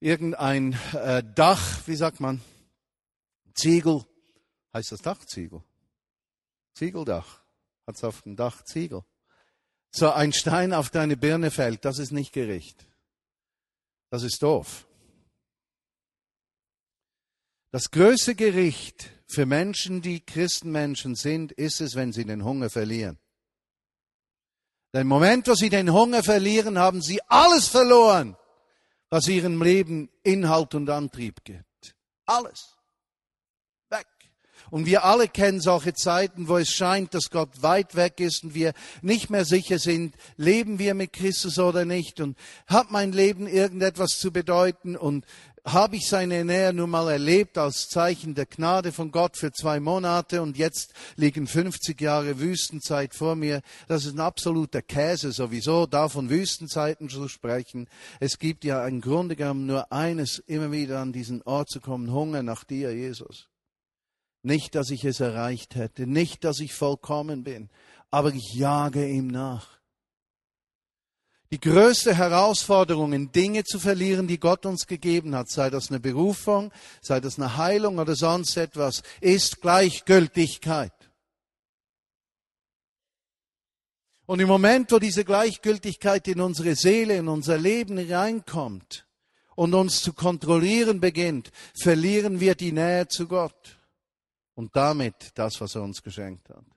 irgendein 0.00 0.78
äh, 0.92 1.22
Dach, 1.34 1.86
wie 1.86 1.96
sagt 1.96 2.20
man, 2.20 2.40
Ziegel, 3.54 4.04
heißt 4.72 4.92
das 4.92 5.02
Dach 5.02 5.24
Ziegel? 5.24 5.62
Ziegeldach. 6.74 7.42
Hat 7.86 7.96
es 7.96 8.04
auf 8.04 8.22
dem 8.22 8.34
Dach 8.34 8.64
Ziegel. 8.64 9.04
So 9.90 10.10
ein 10.10 10.32
Stein 10.32 10.72
auf 10.72 10.90
deine 10.90 11.16
Birne 11.16 11.50
fällt, 11.50 11.84
das 11.84 11.98
ist 11.98 12.10
nicht 12.10 12.32
Gericht. 12.32 12.86
Das 14.10 14.22
ist 14.22 14.42
doof. 14.42 14.86
Das 17.70 17.90
größte 17.90 18.34
Gericht 18.34 19.10
für 19.26 19.46
Menschen, 19.46 20.02
die 20.02 20.20
Christenmenschen 20.20 21.14
sind, 21.14 21.52
ist 21.52 21.80
es, 21.80 21.94
wenn 21.94 22.12
sie 22.12 22.24
den 22.24 22.44
Hunger 22.44 22.70
verlieren. 22.70 23.18
Im 24.92 25.08
Moment, 25.08 25.48
wo 25.48 25.54
sie 25.54 25.70
den 25.70 25.92
Hunger 25.92 26.22
verlieren, 26.22 26.78
haben 26.78 27.02
sie 27.02 27.20
alles 27.26 27.66
verloren, 27.66 28.36
was 29.10 29.26
ihrem 29.26 29.60
Leben 29.60 30.08
Inhalt 30.22 30.74
und 30.74 30.88
Antrieb 30.88 31.42
gibt. 31.42 31.96
Alles. 32.26 32.76
Weg. 33.90 34.06
Und 34.70 34.86
wir 34.86 35.04
alle 35.04 35.26
kennen 35.26 35.60
solche 35.60 35.94
Zeiten, 35.94 36.46
wo 36.46 36.58
es 36.58 36.70
scheint, 36.70 37.12
dass 37.12 37.30
Gott 37.30 37.60
weit 37.60 37.96
weg 37.96 38.20
ist 38.20 38.44
und 38.44 38.54
wir 38.54 38.72
nicht 39.02 39.30
mehr 39.30 39.44
sicher 39.44 39.80
sind, 39.80 40.14
leben 40.36 40.78
wir 40.78 40.94
mit 40.94 41.12
Christus 41.12 41.58
oder 41.58 41.84
nicht 41.84 42.20
und 42.20 42.38
hat 42.68 42.92
mein 42.92 43.10
Leben 43.10 43.48
irgendetwas 43.48 44.10
zu 44.10 44.32
bedeuten 44.32 44.96
und 44.96 45.26
habe 45.64 45.96
ich 45.96 46.06
seine 46.06 46.44
Nähe 46.44 46.74
nun 46.74 46.90
mal 46.90 47.10
erlebt 47.10 47.56
als 47.56 47.88
Zeichen 47.88 48.34
der 48.34 48.44
Gnade 48.44 48.92
von 48.92 49.10
Gott 49.10 49.38
für 49.38 49.50
zwei 49.50 49.80
Monate 49.80 50.42
und 50.42 50.58
jetzt 50.58 50.92
liegen 51.16 51.46
50 51.46 51.98
Jahre 52.00 52.38
Wüstenzeit 52.38 53.14
vor 53.14 53.34
mir. 53.34 53.62
Das 53.88 54.04
ist 54.04 54.14
ein 54.14 54.20
absoluter 54.20 54.82
Käse 54.82 55.32
sowieso, 55.32 55.86
da 55.86 56.10
von 56.10 56.28
Wüstenzeiten 56.28 57.08
zu 57.08 57.28
sprechen. 57.28 57.88
Es 58.20 58.38
gibt 58.38 58.64
ja 58.64 58.86
im 58.86 59.00
Grunde 59.00 59.36
genommen 59.36 59.66
nur 59.66 59.90
eines, 59.90 60.38
immer 60.46 60.70
wieder 60.70 61.00
an 61.00 61.12
diesen 61.12 61.40
Ort 61.42 61.70
zu 61.70 61.80
kommen, 61.80 62.12
Hunger 62.12 62.42
nach 62.42 62.64
dir, 62.64 62.94
Jesus. 62.94 63.48
Nicht, 64.42 64.74
dass 64.74 64.90
ich 64.90 65.06
es 65.06 65.20
erreicht 65.20 65.74
hätte, 65.74 66.06
nicht, 66.06 66.44
dass 66.44 66.60
ich 66.60 66.74
vollkommen 66.74 67.42
bin, 67.42 67.70
aber 68.10 68.34
ich 68.34 68.52
jage 68.52 69.08
ihm 69.08 69.28
nach. 69.28 69.78
Die 71.54 71.60
größte 71.60 72.16
Herausforderung, 72.16 73.12
in 73.12 73.30
Dinge 73.30 73.62
zu 73.62 73.78
verlieren, 73.78 74.26
die 74.26 74.40
Gott 74.40 74.66
uns 74.66 74.88
gegeben 74.88 75.36
hat, 75.36 75.48
sei 75.48 75.70
das 75.70 75.88
eine 75.88 76.00
Berufung, 76.00 76.72
sei 77.00 77.20
das 77.20 77.38
eine 77.38 77.56
Heilung 77.56 78.00
oder 78.00 78.16
sonst 78.16 78.56
etwas, 78.56 79.04
ist 79.20 79.60
Gleichgültigkeit. 79.60 80.92
Und 84.26 84.40
im 84.40 84.48
Moment, 84.48 84.90
wo 84.90 84.98
diese 84.98 85.24
Gleichgültigkeit 85.24 86.26
in 86.26 86.40
unsere 86.40 86.74
Seele, 86.74 87.18
in 87.18 87.28
unser 87.28 87.56
Leben 87.56 88.00
reinkommt 88.00 89.06
und 89.54 89.74
uns 89.74 90.02
zu 90.02 90.12
kontrollieren 90.12 90.98
beginnt, 90.98 91.52
verlieren 91.72 92.40
wir 92.40 92.56
die 92.56 92.72
Nähe 92.72 93.06
zu 93.06 93.28
Gott 93.28 93.78
und 94.56 94.74
damit 94.74 95.30
das, 95.36 95.60
was 95.60 95.76
er 95.76 95.82
uns 95.82 96.02
geschenkt 96.02 96.48
hat. 96.48 96.73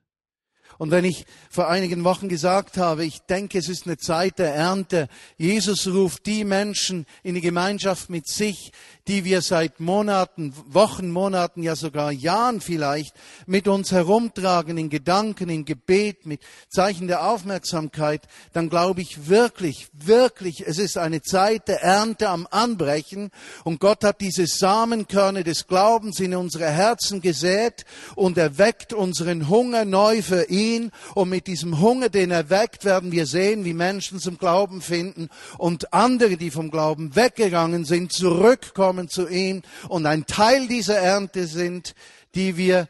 Und 0.78 0.92
wenn 0.92 1.04
ich 1.04 1.26
vor 1.50 1.68
einigen 1.68 2.04
Wochen 2.04 2.28
gesagt 2.28 2.76
habe, 2.76 3.04
ich 3.04 3.18
denke, 3.22 3.58
es 3.58 3.68
ist 3.68 3.86
eine 3.86 3.98
Zeit 3.98 4.38
der 4.38 4.54
Ernte, 4.54 5.08
Jesus 5.36 5.88
ruft 5.88 6.24
die 6.26 6.44
Menschen 6.44 7.04
in 7.24 7.34
die 7.34 7.40
Gemeinschaft 7.40 8.10
mit 8.10 8.28
sich, 8.28 8.70
die 9.08 9.24
wir 9.24 9.42
seit 9.42 9.80
Monaten, 9.80 10.54
Wochen, 10.68 11.10
Monaten, 11.10 11.64
ja 11.64 11.74
sogar 11.74 12.12
Jahren 12.12 12.60
vielleicht 12.60 13.12
mit 13.46 13.66
uns 13.66 13.90
herumtragen, 13.90 14.78
in 14.78 14.88
Gedanken, 14.88 15.48
in 15.48 15.64
Gebet, 15.64 16.26
mit 16.26 16.42
Zeichen 16.68 17.08
der 17.08 17.26
Aufmerksamkeit, 17.28 18.28
dann 18.52 18.68
glaube 18.68 19.00
ich 19.00 19.28
wirklich, 19.28 19.88
wirklich, 19.92 20.64
es 20.64 20.78
ist 20.78 20.96
eine 20.96 21.22
Zeit 21.22 21.66
der 21.66 21.82
Ernte 21.82 22.28
am 22.28 22.46
Anbrechen. 22.48 23.30
Und 23.64 23.80
Gott 23.80 24.04
hat 24.04 24.20
diese 24.20 24.46
Samenkörner 24.46 25.42
des 25.42 25.66
Glaubens 25.66 26.20
in 26.20 26.36
unsere 26.36 26.70
Herzen 26.70 27.20
gesät 27.20 27.84
und 28.14 28.38
erweckt 28.38 28.92
unseren 28.92 29.48
Hunger 29.48 29.84
neu 29.84 30.22
für 30.22 30.44
ihn 30.44 30.67
und 31.14 31.28
mit 31.28 31.46
diesem 31.46 31.80
Hunger, 31.80 32.08
den 32.08 32.30
er 32.30 32.50
weckt, 32.50 32.84
werden 32.84 33.12
wir 33.12 33.26
sehen, 33.26 33.64
wie 33.64 33.74
Menschen 33.74 34.18
zum 34.18 34.38
Glauben 34.38 34.82
finden 34.82 35.28
und 35.56 35.92
andere, 35.92 36.36
die 36.36 36.50
vom 36.50 36.70
Glauben 36.70 37.14
weggegangen 37.14 37.84
sind, 37.84 38.12
zurückkommen 38.12 38.88
kommen 38.88 39.08
zu 39.08 39.28
ihm 39.28 39.62
und 39.88 40.06
ein 40.06 40.26
Teil 40.26 40.66
dieser 40.66 40.96
Ernte 40.98 41.46
sind, 41.46 41.94
die 42.34 42.56
wir 42.56 42.88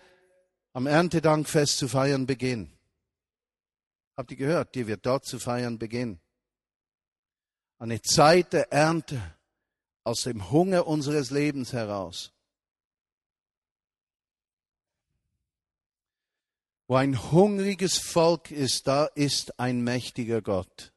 am 0.73 0.87
Erntedankfest 0.87 1.77
zu 1.77 1.89
feiern 1.89 2.27
beginnen. 2.27 2.73
Habt 4.17 4.31
ihr 4.31 4.37
gehört? 4.37 4.75
Die 4.75 4.87
wir 4.87 4.97
dort 4.97 5.25
zu 5.25 5.39
feiern 5.39 5.79
beginnen. 5.79 6.21
Eine 7.79 8.01
Zeit 8.01 8.53
der 8.53 8.73
Ernte 8.73 9.21
aus 10.05 10.21
dem 10.21 10.51
Hunger 10.51 10.87
unseres 10.87 11.31
Lebens 11.31 11.73
heraus. 11.73 12.33
Wo 16.89 16.97
ein 16.97 17.31
hungriges 17.31 17.99
Volk 17.99 18.51
ist, 18.51 18.87
da 18.87 19.05
ist 19.05 19.61
ein 19.61 19.83
mächtiger 19.83 20.41
Gott. 20.41 20.95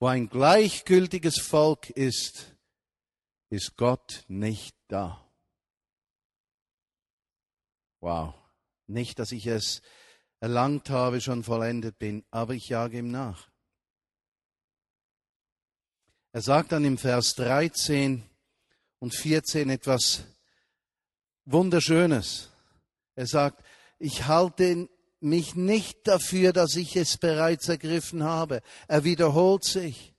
Wo 0.00 0.08
ein 0.08 0.28
gleichgültiges 0.28 1.38
Volk 1.38 1.88
ist, 1.90 2.56
ist 3.48 3.76
Gott 3.76 4.24
nicht 4.26 4.74
da. 4.88 5.24
Wow. 8.00 8.34
Nicht, 8.88 9.20
dass 9.20 9.30
ich 9.30 9.46
es 9.46 9.82
erlangt 10.40 10.90
habe, 10.90 11.20
schon 11.20 11.44
vollendet 11.44 11.96
bin, 12.00 12.24
aber 12.32 12.54
ich 12.54 12.68
jage 12.68 12.98
ihm 12.98 13.12
nach. 13.12 13.48
Er 16.32 16.42
sagt 16.42 16.72
dann 16.72 16.84
im 16.84 16.98
Vers 16.98 17.34
13 17.36 18.28
und 18.98 19.14
14 19.14 19.70
etwas 19.70 20.24
Wunderschönes. 21.44 22.50
Er 23.14 23.28
sagt, 23.28 23.64
ich 24.00 24.26
halte 24.26 24.88
mich 25.24 25.54
nicht 25.54 26.06
dafür, 26.06 26.52
dass 26.52 26.76
ich 26.76 26.96
es 26.96 27.16
bereits 27.16 27.68
ergriffen 27.68 28.22
habe. 28.22 28.62
Er 28.86 29.04
wiederholt 29.04 29.64
sich. 29.64 30.14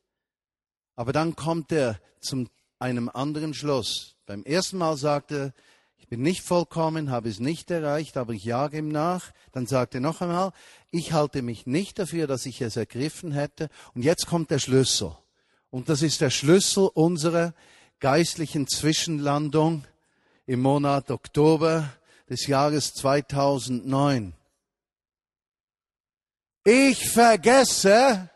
Aber 0.95 1.13
dann 1.13 1.35
kommt 1.35 1.71
er 1.71 1.99
zu 2.19 2.47
einem 2.79 3.09
anderen 3.09 3.53
Schluss. 3.53 4.15
Beim 4.25 4.43
ersten 4.43 4.77
Mal 4.77 4.97
sagt 4.97 5.31
er, 5.31 5.53
ich 5.97 6.07
bin 6.07 6.21
nicht 6.21 6.43
vollkommen, 6.43 7.09
habe 7.09 7.29
es 7.29 7.39
nicht 7.39 7.71
erreicht, 7.71 8.17
aber 8.17 8.33
ich 8.33 8.43
jage 8.43 8.77
ihm 8.77 8.89
nach. 8.89 9.31
Dann 9.51 9.65
sagt 9.65 9.95
er 9.95 10.01
noch 10.01 10.21
einmal, 10.21 10.51
ich 10.91 11.13
halte 11.13 11.41
mich 11.41 11.65
nicht 11.65 11.97
dafür, 11.99 12.27
dass 12.27 12.45
ich 12.45 12.61
es 12.61 12.75
ergriffen 12.75 13.31
hätte. 13.31 13.69
Und 13.93 14.03
jetzt 14.03 14.27
kommt 14.27 14.51
der 14.51 14.59
Schlüssel. 14.59 15.15
Und 15.71 15.89
das 15.89 16.01
ist 16.01 16.21
der 16.21 16.29
Schlüssel 16.29 16.89
unserer 16.93 17.53
geistlichen 17.99 18.67
Zwischenlandung 18.67 19.83
im 20.45 20.61
Monat 20.61 21.09
Oktober 21.11 21.89
des 22.29 22.47
Jahres 22.47 22.93
2009. 22.93 24.33
Ich 26.65 27.11
vergesse, 27.11 28.29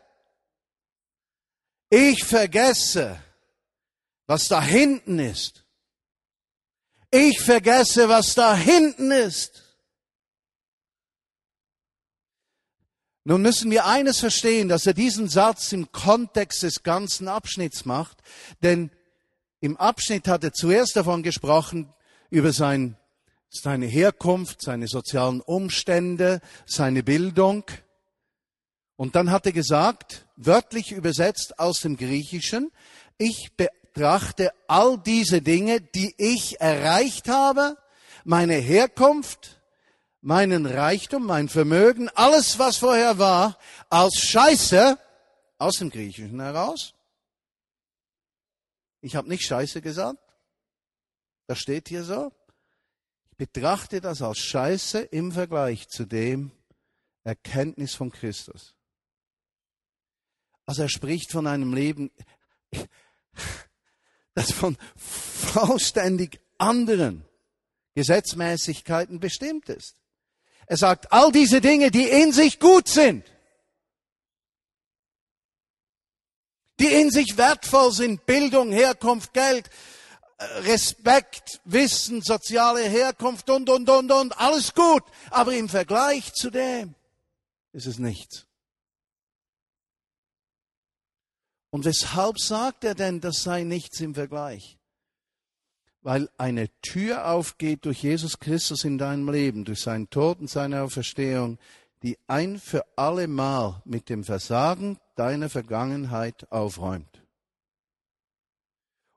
ich 1.90 2.24
vergesse, 2.24 3.20
was 4.26 4.46
da 4.46 4.62
hinten 4.62 5.18
ist. 5.18 5.64
Ich 7.10 7.40
vergesse, 7.40 8.08
was 8.08 8.34
da 8.34 8.54
hinten 8.54 9.10
ist. 9.10 9.64
Nun 13.24 13.42
müssen 13.42 13.68
wir 13.72 13.86
eines 13.86 14.20
verstehen, 14.20 14.68
dass 14.68 14.86
er 14.86 14.94
diesen 14.94 15.28
Satz 15.28 15.72
im 15.72 15.90
Kontext 15.90 16.62
des 16.62 16.84
ganzen 16.84 17.26
Abschnitts 17.26 17.84
macht, 17.84 18.18
denn 18.62 18.92
im 19.58 19.76
Abschnitt 19.76 20.28
hat 20.28 20.44
er 20.44 20.52
zuerst 20.52 20.94
davon 20.94 21.24
gesprochen, 21.24 21.92
über 22.30 22.52
sein, 22.52 22.96
seine 23.48 23.86
Herkunft, 23.86 24.62
seine 24.62 24.86
sozialen 24.86 25.40
Umstände, 25.40 26.40
seine 26.64 27.02
Bildung. 27.02 27.64
Und 29.00 29.14
dann 29.14 29.30
hat 29.30 29.46
er 29.46 29.52
gesagt, 29.52 30.26
wörtlich 30.36 30.92
übersetzt 30.92 31.58
aus 31.58 31.80
dem 31.80 31.96
Griechischen, 31.96 32.70
ich 33.16 33.56
betrachte 33.56 34.52
all 34.66 34.98
diese 34.98 35.40
Dinge, 35.40 35.80
die 35.80 36.14
ich 36.18 36.60
erreicht 36.60 37.26
habe, 37.26 37.78
meine 38.24 38.56
Herkunft, 38.56 39.62
meinen 40.20 40.66
Reichtum, 40.66 41.24
mein 41.24 41.48
Vermögen, 41.48 42.10
alles, 42.10 42.58
was 42.58 42.76
vorher 42.76 43.16
war, 43.16 43.56
als 43.88 44.18
Scheiße 44.18 44.98
aus 45.56 45.78
dem 45.78 45.88
Griechischen 45.88 46.38
heraus. 46.38 46.92
Ich 49.00 49.16
habe 49.16 49.30
nicht 49.30 49.46
Scheiße 49.46 49.80
gesagt. 49.80 50.18
Das 51.46 51.58
steht 51.58 51.88
hier 51.88 52.04
so. 52.04 52.34
Ich 53.30 53.38
betrachte 53.38 54.02
das 54.02 54.20
als 54.20 54.40
Scheiße 54.40 55.00
im 55.00 55.32
Vergleich 55.32 55.88
zu 55.88 56.04
dem 56.04 56.52
Erkenntnis 57.24 57.94
von 57.94 58.12
Christus. 58.12 58.74
Also 60.70 60.82
er 60.82 60.88
spricht 60.88 61.32
von 61.32 61.48
einem 61.48 61.74
Leben, 61.74 62.12
das 64.34 64.52
von 64.52 64.78
vollständig 64.94 66.38
anderen 66.58 67.24
Gesetzmäßigkeiten 67.96 69.18
bestimmt 69.18 69.68
ist. 69.68 69.96
Er 70.66 70.76
sagt, 70.76 71.12
all 71.12 71.32
diese 71.32 71.60
Dinge, 71.60 71.90
die 71.90 72.04
in 72.04 72.32
sich 72.32 72.60
gut 72.60 72.86
sind, 72.86 73.26
die 76.78 76.86
in 76.86 77.10
sich 77.10 77.36
wertvoll 77.36 77.90
sind, 77.90 78.24
Bildung, 78.24 78.70
Herkunft, 78.70 79.34
Geld, 79.34 79.68
Respekt, 80.38 81.60
Wissen, 81.64 82.22
soziale 82.22 82.82
Herkunft 82.82 83.50
und, 83.50 83.68
und, 83.68 83.90
und, 83.90 84.12
und, 84.12 84.38
alles 84.38 84.72
gut. 84.72 85.02
Aber 85.30 85.52
im 85.52 85.68
Vergleich 85.68 86.32
zu 86.32 86.48
dem 86.48 86.94
ist 87.72 87.86
es 87.86 87.98
nichts. 87.98 88.46
Und 91.70 91.84
weshalb 91.84 92.38
sagt 92.38 92.84
er 92.84 92.94
denn, 92.94 93.20
das 93.20 93.42
sei 93.42 93.62
nichts 93.62 94.00
im 94.00 94.14
Vergleich? 94.14 94.78
Weil 96.02 96.28
eine 96.38 96.68
Tür 96.80 97.28
aufgeht 97.30 97.84
durch 97.84 98.02
Jesus 98.02 98.38
Christus 98.38 98.84
in 98.84 98.98
deinem 98.98 99.30
Leben, 99.30 99.64
durch 99.64 99.80
seinen 99.80 100.10
Tod 100.10 100.40
und 100.40 100.48
seine 100.48 100.82
Auferstehung, 100.82 101.58
die 102.02 102.18
ein 102.26 102.58
für 102.58 102.84
alle 102.96 103.28
Mal 103.28 103.82
mit 103.84 104.08
dem 104.08 104.24
Versagen 104.24 104.98
deiner 105.14 105.50
Vergangenheit 105.50 106.50
aufräumt. 106.50 107.22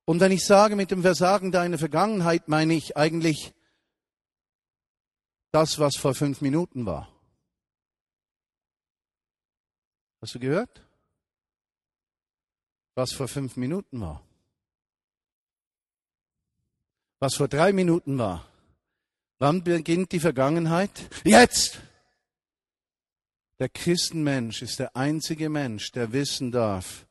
Und 0.05 0.19
wenn 0.19 0.33
ich 0.33 0.45
sage 0.45 0.75
mit 0.75 0.91
dem 0.91 1.01
Versagen 1.01 1.51
deiner 1.51 1.77
Vergangenheit, 1.77 2.49
meine 2.49 2.73
ich 2.73 2.97
eigentlich 2.97 3.53
das, 5.51 5.79
was 5.79 5.95
vor 5.95 6.13
fünf 6.13 6.41
Minuten 6.41 6.85
war. 6.85 7.07
Hast 10.21 10.35
du 10.35 10.39
gehört? 10.39 10.82
Was 12.95 13.12
vor 13.13 13.27
fünf 13.27 13.58
Minuten 13.58 14.01
war. 14.01 14.21
Was 17.19 17.36
vor 17.36 17.47
drei 17.47 17.73
Minuten 17.73 18.17
war. 18.17 18.45
Wann 19.39 19.63
beginnt 19.63 20.12
die 20.12 20.19
Vergangenheit? 20.19 21.10
Jetzt! 21.23 21.82
Der 23.60 23.69
Christenmensch 23.69 24.62
ist 24.62 24.79
der 24.79 24.95
einzige 24.95 25.49
Mensch, 25.49 25.91
der 25.91 26.12
wissen 26.12 26.51
darf, 26.51 27.06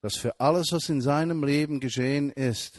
dass 0.00 0.16
für 0.16 0.38
alles, 0.40 0.72
was 0.72 0.88
in 0.88 1.00
seinem 1.00 1.44
Leben 1.44 1.80
geschehen 1.80 2.30
ist, 2.30 2.78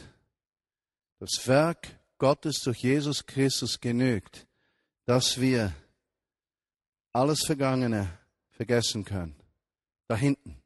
das 1.20 1.46
Werk 1.46 1.98
Gottes 2.18 2.60
durch 2.64 2.78
Jesus 2.78 3.26
Christus 3.26 3.80
genügt, 3.80 4.46
dass 5.04 5.40
wir 5.40 5.72
alles 7.12 7.44
Vergangene 7.44 8.08
vergessen 8.50 9.04
können, 9.04 9.36
da 10.08 10.16
hinten 10.16 10.57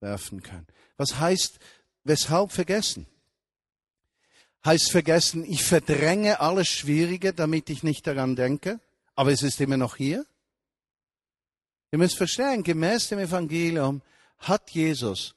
werfen 0.00 0.42
können. 0.42 0.66
Was 0.96 1.18
heißt, 1.18 1.58
weshalb 2.04 2.52
vergessen? 2.52 3.06
Heißt 4.64 4.90
vergessen, 4.90 5.44
ich 5.44 5.62
verdränge 5.62 6.40
alles 6.40 6.68
Schwierige, 6.68 7.32
damit 7.32 7.70
ich 7.70 7.82
nicht 7.82 8.06
daran 8.06 8.36
denke, 8.36 8.80
aber 9.14 9.32
es 9.32 9.42
ist 9.42 9.60
immer 9.60 9.76
noch 9.76 9.96
hier? 9.96 10.26
Ihr 11.90 11.98
müsst 11.98 12.16
verstehen, 12.16 12.62
gemäß 12.62 13.08
dem 13.08 13.18
Evangelium 13.18 14.02
hat 14.38 14.70
Jesus 14.70 15.34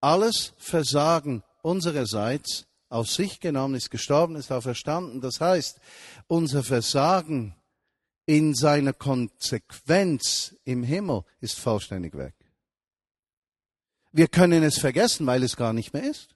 alles 0.00 0.52
Versagen 0.58 1.42
unsererseits 1.62 2.66
auf 2.88 3.08
sich 3.08 3.40
genommen, 3.40 3.74
ist 3.74 3.90
gestorben, 3.90 4.36
ist 4.36 4.52
auferstanden. 4.52 5.20
Das 5.20 5.40
heißt, 5.40 5.78
unser 6.26 6.62
Versagen 6.62 7.54
in 8.26 8.54
seiner 8.54 8.92
Konsequenz 8.92 10.54
im 10.64 10.82
Himmel 10.82 11.24
ist 11.40 11.58
vollständig 11.58 12.16
weg. 12.16 12.34
Wir 14.12 14.28
können 14.28 14.62
es 14.62 14.78
vergessen, 14.78 15.26
weil 15.26 15.42
es 15.42 15.56
gar 15.56 15.72
nicht 15.72 15.92
mehr 15.94 16.04
ist. 16.04 16.34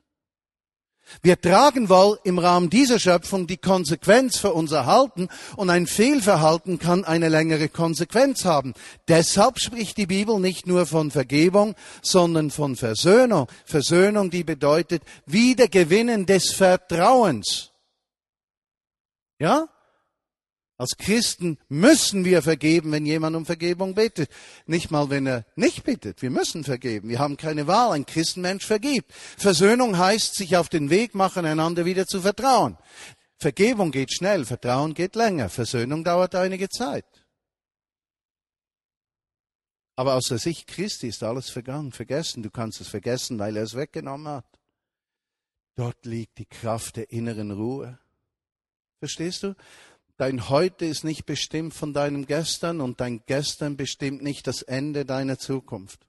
Wir 1.22 1.40
tragen 1.40 1.88
wohl 1.88 2.18
im 2.24 2.38
Rahmen 2.38 2.68
dieser 2.68 2.98
Schöpfung 2.98 3.46
die 3.46 3.58
Konsequenz 3.58 4.38
für 4.38 4.52
unser 4.52 4.86
Halten 4.86 5.28
und 5.56 5.70
ein 5.70 5.86
Fehlverhalten 5.86 6.80
kann 6.80 7.04
eine 7.04 7.28
längere 7.28 7.68
Konsequenz 7.68 8.44
haben. 8.44 8.74
Deshalb 9.06 9.60
spricht 9.60 9.98
die 9.98 10.06
Bibel 10.06 10.40
nicht 10.40 10.66
nur 10.66 10.84
von 10.84 11.12
Vergebung, 11.12 11.76
sondern 12.02 12.50
von 12.50 12.74
Versöhnung. 12.74 13.46
Versöhnung, 13.64 14.30
die 14.30 14.42
bedeutet 14.42 15.02
Wiedergewinnen 15.26 16.26
des 16.26 16.52
Vertrauens. 16.52 17.70
Ja? 19.38 19.68
Als 20.78 20.96
Christen 20.98 21.58
müssen 21.68 22.26
wir 22.26 22.42
vergeben, 22.42 22.92
wenn 22.92 23.06
jemand 23.06 23.34
um 23.34 23.46
Vergebung 23.46 23.94
bittet. 23.94 24.30
Nicht 24.66 24.90
mal, 24.90 25.08
wenn 25.08 25.26
er 25.26 25.46
nicht 25.56 25.84
bittet. 25.84 26.20
Wir 26.20 26.30
müssen 26.30 26.64
vergeben. 26.64 27.08
Wir 27.08 27.18
haben 27.18 27.38
keine 27.38 27.66
Wahl. 27.66 27.92
Ein 27.92 28.04
Christenmensch 28.04 28.66
vergibt. 28.66 29.12
Versöhnung 29.38 29.96
heißt, 29.96 30.34
sich 30.34 30.56
auf 30.56 30.68
den 30.68 30.90
Weg 30.90 31.14
machen, 31.14 31.46
einander 31.46 31.86
wieder 31.86 32.06
zu 32.06 32.20
vertrauen. 32.20 32.76
Vergebung 33.38 33.90
geht 33.90 34.12
schnell, 34.12 34.44
Vertrauen 34.44 34.92
geht 34.92 35.14
länger. 35.14 35.48
Versöhnung 35.48 36.04
dauert 36.04 36.34
einige 36.34 36.68
Zeit. 36.68 37.06
Aber 39.94 40.14
aus 40.14 40.24
der 40.24 40.38
Sicht 40.38 40.66
Christi 40.66 41.08
ist 41.08 41.22
alles 41.22 41.48
vergangen, 41.48 41.92
vergessen. 41.92 42.42
Du 42.42 42.50
kannst 42.50 42.82
es 42.82 42.88
vergessen, 42.88 43.38
weil 43.38 43.56
er 43.56 43.62
es 43.62 43.74
weggenommen 43.74 44.28
hat. 44.28 44.60
Dort 45.74 46.04
liegt 46.04 46.36
die 46.38 46.46
Kraft 46.46 46.96
der 46.96 47.10
inneren 47.10 47.50
Ruhe. 47.50 47.98
Verstehst 48.98 49.42
du? 49.42 49.54
Dein 50.18 50.48
Heute 50.48 50.86
ist 50.86 51.04
nicht 51.04 51.26
bestimmt 51.26 51.74
von 51.74 51.92
deinem 51.92 52.26
Gestern 52.26 52.80
und 52.80 53.00
dein 53.00 53.22
Gestern 53.26 53.76
bestimmt 53.76 54.22
nicht 54.22 54.46
das 54.46 54.62
Ende 54.62 55.04
deiner 55.04 55.38
Zukunft. 55.38 56.06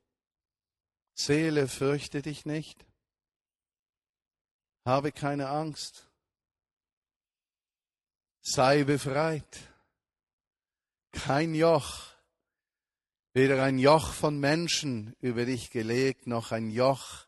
Seele, 1.14 1.68
fürchte 1.68 2.22
dich 2.22 2.46
nicht. 2.46 2.86
Habe 4.86 5.12
keine 5.12 5.50
Angst. 5.50 6.10
Sei 8.42 8.86
befreit. 8.86 9.60
kein 11.12 11.56
Joch, 11.56 12.06
weder 13.34 13.62
ein 13.64 13.80
Joch 13.80 14.14
von 14.14 14.40
Menschen 14.40 15.16
über 15.20 15.46
dich 15.46 15.72
gelegt, 15.72 16.28
noch 16.28 16.52
ein 16.52 16.70
Joch, 16.70 17.26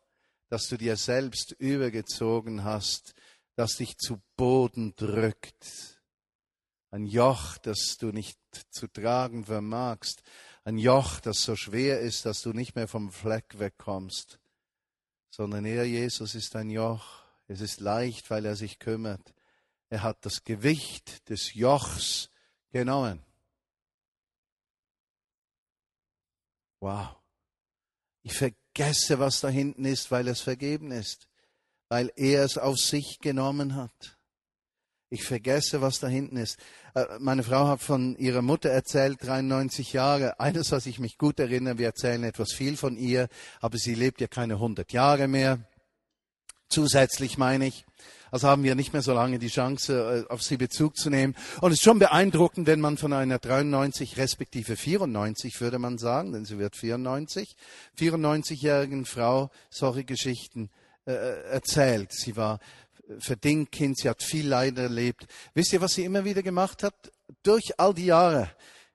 das 0.48 0.68
du 0.68 0.78
dir 0.78 0.96
selbst 0.96 1.52
übergezogen 1.58 2.63
hast, 2.63 3.15
das 3.56 3.76
dich 3.76 3.98
zu 3.98 4.22
Boden 4.38 4.96
drückt. 4.96 5.98
Ein 6.91 7.06
Joch, 7.06 7.58
das 7.60 7.97
du 7.99 8.08
nicht 8.08 8.39
zu 8.71 8.88
tragen 8.88 9.45
vermagst. 9.45 10.23
Ein 10.63 10.78
Joch, 10.78 11.19
das 11.19 11.43
so 11.43 11.56
schwer 11.56 11.99
ist, 11.99 12.25
dass 12.25 12.41
du 12.41 12.52
nicht 12.52 12.75
mehr 12.75 12.88
vom 12.88 13.12
Fleck 13.12 13.60
wegkommst. 13.60 14.39
Sondern 15.30 15.65
er, 15.65 15.86
Jesus, 15.86 16.34
ist 16.34 16.56
ein 16.56 16.69
Joch. 16.69 17.23
Es 17.47 17.62
ist 17.62 17.80
leicht, 17.80 18.30
weil 18.30 18.45
er 18.45 18.56
sich 18.56 18.80
kümmert. 18.80 19.34
Er 19.89 20.04
hat 20.04 20.25
das 20.25 20.43
Gewicht 20.43 21.30
des 21.30 21.54
Jochs 21.54 22.30
genommen. 22.69 23.23
Wow. 26.80 27.15
Ich 28.23 28.34
vergesse, 28.34 29.19
was 29.19 29.41
da 29.41 29.49
hinten 29.49 29.86
ist, 29.86 30.12
weil 30.12 30.28
es 30.28 30.41
vergeben 30.41 30.91
ist, 30.91 31.28
weil 31.88 32.12
er 32.15 32.43
es 32.43 32.58
auf 32.58 32.78
sich 32.78 33.19
genommen 33.19 33.75
hat. 33.75 34.18
Ich 35.12 35.24
vergesse, 35.24 35.82
was 35.82 36.00
da 36.00 36.08
hinten 36.08 36.38
ist. 36.38 36.60
Äh, 36.93 37.06
meine 37.19 37.41
Frau 37.43 37.67
hat 37.67 37.82
von 37.82 38.15
ihrer 38.17 38.43
Mutter 38.43 38.69
erzählt, 38.69 39.17
93 39.22 39.93
Jahre. 39.93 40.39
Eines, 40.39 40.72
was 40.72 40.86
ich 40.86 41.00
mich 41.00 41.17
gut 41.17 41.39
erinnere, 41.39 41.80
wir 41.80 41.88
erzählen 41.88 42.24
etwas 42.24 42.54
viel 42.54 42.78
von 42.78 42.95
ihr, 42.95 43.28
aber 43.60 43.80
sie 43.80 43.95
lebt 43.95 44.22
ja 44.22 44.28
keine 44.28 44.56
100 44.56 44.93
Jahre 44.93 45.28
mehr. 45.28 45.60
Zusätzlich 46.69 47.39
meine 47.39 47.65
ich. 47.65 47.86
Also 48.30 48.48
haben 48.48 48.62
wir 48.63 48.76
nicht 48.76 48.93
mehr 48.93 49.02
so 49.02 49.13
lange 49.13 49.39
die 49.39 49.48
Chance, 49.48 50.26
äh, 50.30 50.32
auf 50.32 50.43
sie 50.43 50.58
Bezug 50.58 50.95
zu 50.95 51.10
nehmen. 51.10 51.36
Und 51.62 51.72
es 51.72 51.80
ist 51.80 51.84
schon 51.84 51.98
beeindruckend, 51.98 52.67
wenn 52.67 52.80
man 52.80 52.98
von 52.98 53.12
einer 53.12 53.39
93 53.39 54.17
respektive 54.17 54.76
94, 54.76 55.60
würde 55.60 55.80
man 55.80 55.98
sagen, 55.98 56.34
denn 56.34 56.45
sie 56.45 56.60
wird 56.60 56.76
94, 56.76 57.56
94-jährigen 57.98 59.06
Frau 59.06 59.50
solche 59.72 60.04
Geschichten 60.04 60.69
äh, 61.06 61.13
erzählt. 61.50 62.12
Sie 62.12 62.36
war 62.36 62.60
verdingt 63.17 63.72
Kind, 63.72 63.98
sie 63.98 64.10
hat 64.10 64.22
viel 64.22 64.48
Leid 64.48 64.78
erlebt. 64.78 65.26
Wisst 65.54 65.74
ihr, 65.74 65.82
was 65.82 65.93
sie 65.93 66.06
immer 66.06 66.26
wieder 66.26 66.43
gemacht 66.43 66.84
hat? 66.84 67.12
Durch 67.43 67.80
all 67.80 67.93
die 67.93 68.06
Jahre, 68.06 68.52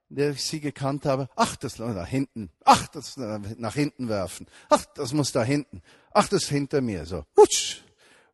in 0.08 0.16
der 0.16 0.30
ich 0.30 0.44
sie 0.44 0.60
gekannt 0.60 1.04
habe. 1.06 1.28
Ach, 1.34 1.56
das 1.56 1.74
da 1.76 2.04
hinten. 2.04 2.50
Ach, 2.64 2.86
das 2.88 3.16
nach 3.16 3.74
hinten 3.74 4.08
werfen. 4.08 4.46
Ach, 4.68 4.84
das 4.94 5.12
muss 5.12 5.32
da 5.32 5.42
hinten. 5.42 5.82
Ach, 6.12 6.28
das 6.28 6.44
hinter 6.44 6.80
mir. 6.80 7.06
So, 7.06 7.24
husch, 7.36 7.82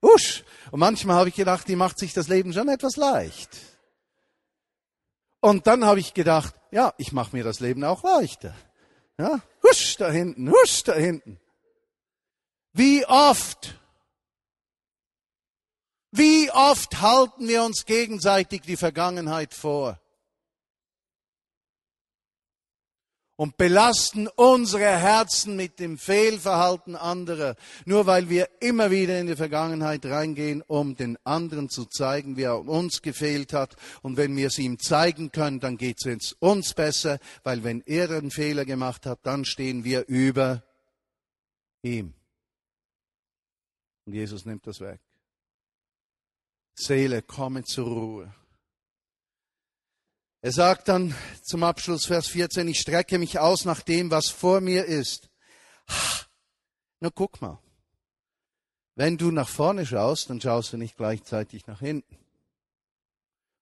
husch. 0.02 0.44
Und 0.70 0.80
manchmal 0.80 1.16
habe 1.16 1.30
ich 1.30 1.34
gedacht, 1.34 1.66
die 1.68 1.76
macht 1.76 1.98
sich 1.98 2.12
das 2.12 2.28
Leben 2.28 2.52
schon 2.52 2.68
etwas 2.68 2.96
leicht. 2.96 3.50
Und 5.40 5.66
dann 5.66 5.84
habe 5.84 6.00
ich 6.00 6.12
gedacht, 6.12 6.54
ja, 6.70 6.92
ich 6.98 7.12
mache 7.12 7.34
mir 7.34 7.44
das 7.44 7.60
Leben 7.60 7.82
auch 7.84 8.04
leichter. 8.04 8.54
Ja, 9.18 9.40
husch 9.62 9.96
da 9.96 10.10
hinten, 10.10 10.50
husch 10.50 10.82
da 10.84 10.94
hinten. 10.94 11.38
Wie 12.72 13.04
oft 13.06 13.80
wie 16.12 16.50
oft 16.50 17.00
halten 17.00 17.46
wir 17.48 17.62
uns 17.62 17.84
gegenseitig 17.86 18.62
die 18.62 18.76
Vergangenheit 18.76 19.54
vor 19.54 20.00
und 23.40 23.56
belasten 23.56 24.28
unsere 24.28 24.98
Herzen 24.98 25.56
mit 25.56 25.78
dem 25.78 25.96
Fehlverhalten 25.96 26.94
anderer, 26.94 27.56
nur 27.86 28.04
weil 28.04 28.28
wir 28.28 28.50
immer 28.60 28.90
wieder 28.90 29.18
in 29.18 29.28
die 29.28 29.34
Vergangenheit 29.34 30.04
reingehen, 30.04 30.60
um 30.60 30.94
den 30.94 31.16
anderen 31.24 31.70
zu 31.70 31.86
zeigen, 31.86 32.36
wie 32.36 32.42
er 32.42 32.68
uns 32.68 33.00
gefehlt 33.00 33.54
hat. 33.54 33.76
Und 34.02 34.18
wenn 34.18 34.36
wir 34.36 34.48
es 34.48 34.58
ihm 34.58 34.78
zeigen 34.78 35.32
können, 35.32 35.58
dann 35.58 35.78
geht 35.78 36.04
es 36.04 36.34
uns 36.34 36.74
besser, 36.74 37.18
weil 37.42 37.64
wenn 37.64 37.80
er 37.86 38.08
den 38.08 38.30
Fehler 38.30 38.66
gemacht 38.66 39.06
hat, 39.06 39.20
dann 39.22 39.46
stehen 39.46 39.84
wir 39.84 40.06
über 40.06 40.62
ihm. 41.80 42.12
Und 44.04 44.12
Jesus 44.12 44.44
nimmt 44.44 44.66
das 44.66 44.80
weg. 44.80 45.00
Seele, 46.80 47.22
komme 47.22 47.64
zur 47.64 47.86
Ruhe. 47.86 48.34
Er 50.42 50.52
sagt 50.52 50.88
dann 50.88 51.14
zum 51.42 51.62
Abschluss 51.62 52.06
Vers 52.06 52.28
14, 52.28 52.66
ich 52.68 52.80
strecke 52.80 53.18
mich 53.18 53.38
aus 53.38 53.66
nach 53.66 53.82
dem, 53.82 54.10
was 54.10 54.28
vor 54.28 54.60
mir 54.60 54.86
ist. 54.86 55.28
Na 57.00 57.10
guck 57.14 57.42
mal, 57.42 57.58
wenn 58.94 59.18
du 59.18 59.30
nach 59.30 59.48
vorne 59.48 59.84
schaust, 59.84 60.30
dann 60.30 60.40
schaust 60.40 60.72
du 60.72 60.76
nicht 60.76 60.96
gleichzeitig 60.96 61.66
nach 61.66 61.80
hinten. 61.80 62.16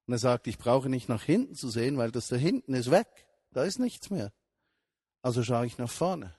Und 0.07 0.15
er 0.15 0.19
sagt, 0.19 0.47
ich 0.47 0.59
brauche 0.59 0.89
nicht 0.89 1.09
nach 1.09 1.23
hinten 1.23 1.55
zu 1.55 1.69
sehen, 1.69 1.99
weil 1.99 2.11
das 2.11 2.29
da 2.29 2.37
hinten 2.37 2.75
ist 2.75 2.91
weg. 2.91 3.09
Da 3.51 3.65
ist 3.65 3.79
nichts 3.79 4.11
mehr. 4.11 4.33
Also 5.21 5.43
schaue 5.43 5.67
ich 5.67 5.79
nach 5.79 5.91
vorne. 5.91 6.35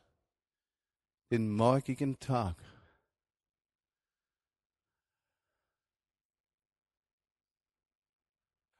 Den 1.32 1.52
morgigen 1.52 2.20
Tag. 2.20 2.56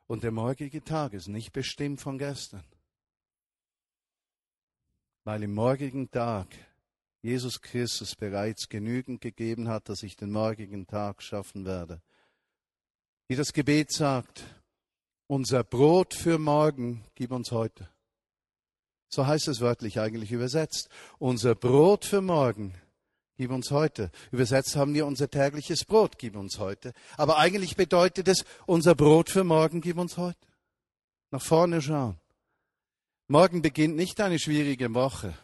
Und 0.10 0.24
der 0.24 0.32
morgige 0.32 0.84
Tag 0.84 1.14
ist 1.14 1.28
nicht 1.28 1.54
bestimmt 1.54 2.02
von 2.02 2.18
gestern. 2.18 2.64
Weil 5.24 5.44
im 5.44 5.54
morgigen 5.54 6.10
Tag 6.10 6.48
Jesus 7.22 7.62
Christus 7.62 8.16
bereits 8.16 8.70
genügend 8.70 9.22
gegeben 9.22 9.68
hat, 9.68 9.88
dass 9.88 10.02
ich 10.02 10.16
den 10.16 10.32
morgigen 10.32 10.88
Tag 10.88 11.22
schaffen 11.22 11.64
werde. 11.64 12.02
Wie 13.28 13.36
das 13.36 13.54
Gebet 13.54 13.92
sagt, 13.92 14.44
unser 15.28 15.64
Brot 15.64 16.16
für 16.16 16.40
morgen 16.40 17.06
gib 17.14 17.30
uns 17.32 17.52
heute. 17.52 17.88
So 19.10 19.28
heißt 19.28 19.48
es 19.48 19.62
wörtlich 19.62 20.00
eigentlich 20.00 20.32
übersetzt. 20.32 20.90
Unser 21.20 21.54
Brot 21.54 22.04
für 22.04 22.22
morgen 22.22 22.74
Gib 23.40 23.52
uns 23.52 23.72
heute. 23.72 24.12
Übersetzt 24.34 24.76
haben 24.76 24.94
wir 24.94 25.06
unser 25.06 25.30
tägliches 25.30 25.86
Brot, 25.86 26.18
gib 26.18 26.36
uns 26.36 26.60
heute. 26.60 26.92
Aber 27.16 27.38
eigentlich 27.38 27.78
bedeutet 27.78 28.28
es, 28.28 28.44
unser 28.66 28.96
Brot 28.96 29.30
für 29.30 29.46
morgen, 29.46 29.80
gib 29.80 29.98
uns 29.98 30.18
heute. 30.18 30.46
Nach 31.32 31.42
vorne 31.42 31.82
schauen. 31.82 32.20
Morgen 33.30 33.62
beginnt 33.62 33.96
nicht 33.96 34.20
eine 34.20 34.40
schwierige 34.40 34.94
Woche. 34.94 35.38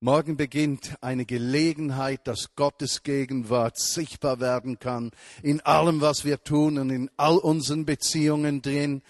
Morgen 0.00 0.36
beginnt 0.36 0.96
eine 1.02 1.24
Gelegenheit, 1.24 2.26
dass 2.26 2.56
Gottes 2.56 3.04
Gegenwart 3.04 3.78
sichtbar 3.78 4.40
werden 4.40 4.80
kann 4.80 5.12
in 5.40 5.60
allem, 5.60 6.00
was 6.00 6.24
wir 6.24 6.42
tun 6.42 6.78
und 6.78 6.90
in 6.90 7.08
all 7.16 7.38
unseren 7.38 7.84
Beziehungen 7.84 8.60
drin. 8.60 9.02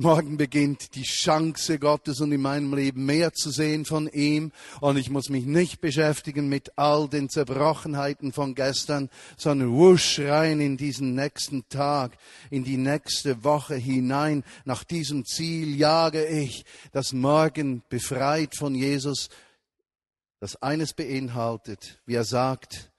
Morgen 0.00 0.36
beginnt 0.36 0.94
die 0.94 1.02
Chance 1.02 1.80
Gottes 1.80 2.20
und 2.20 2.30
in 2.30 2.40
meinem 2.40 2.72
Leben 2.72 3.04
mehr 3.04 3.32
zu 3.32 3.50
sehen 3.50 3.84
von 3.84 4.06
ihm. 4.06 4.52
Und 4.80 4.96
ich 4.96 5.10
muss 5.10 5.28
mich 5.28 5.44
nicht 5.44 5.80
beschäftigen 5.80 6.48
mit 6.48 6.78
all 6.78 7.08
den 7.08 7.28
Zerbrochenheiten 7.28 8.32
von 8.32 8.54
gestern, 8.54 9.10
sondern 9.36 9.72
wusch 9.72 10.20
rein 10.20 10.60
in 10.60 10.76
diesen 10.76 11.16
nächsten 11.16 11.68
Tag, 11.68 12.16
in 12.48 12.62
die 12.62 12.76
nächste 12.76 13.42
Woche 13.42 13.74
hinein. 13.74 14.44
Nach 14.64 14.84
diesem 14.84 15.24
Ziel 15.24 15.74
jage 15.76 16.24
ich, 16.26 16.64
dass 16.92 17.12
morgen 17.12 17.82
befreit 17.88 18.54
von 18.56 18.76
Jesus, 18.76 19.30
das 20.38 20.62
eines 20.62 20.92
beinhaltet, 20.92 22.00
wie 22.06 22.14
er 22.14 22.24
sagt, 22.24 22.92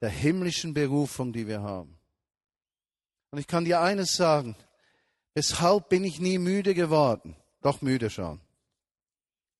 der 0.00 0.10
himmlischen 0.10 0.74
Berufung, 0.74 1.32
die 1.32 1.46
wir 1.46 1.62
haben. 1.62 1.96
Und 3.30 3.38
ich 3.38 3.46
kann 3.46 3.64
dir 3.64 3.80
eines 3.80 4.16
sagen, 4.16 4.56
Weshalb 5.34 5.88
bin 5.88 6.04
ich 6.04 6.20
nie 6.20 6.38
müde 6.38 6.74
geworden? 6.74 7.36
Doch 7.60 7.82
müde 7.82 8.08
schon. 8.08 8.40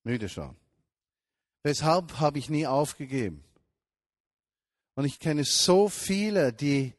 Müde 0.05 0.29
schon. 0.29 0.57
Weshalb 1.65 2.21
habe 2.21 2.39
ich 2.39 2.49
nie 2.49 2.67
aufgegeben? 2.67 3.45
Und 4.95 5.05
ich 5.05 5.19
kenne 5.19 5.45
so 5.45 5.89
viele, 5.89 6.53
die 6.53 6.95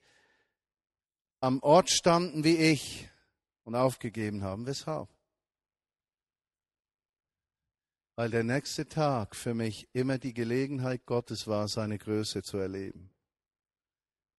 am 1.40 1.62
Ort 1.62 1.90
standen 1.90 2.44
wie 2.44 2.58
ich 2.58 3.10
und 3.64 3.76
aufgegeben 3.76 4.44
haben. 4.44 4.66
Weshalb? 4.66 5.08
Weil 8.16 8.32
der 8.32 8.44
nächste 8.44 8.88
Tag 8.88 9.36
für 9.36 9.54
mich 9.54 9.88
immer 9.94 10.18
die 10.18 10.34
Gelegenheit 10.34 11.06
Gottes 11.06 11.48
war, 11.48 11.68
seine 11.68 11.98
Größe 11.98 12.44
zu 12.44 12.58
erleben. 12.58 13.10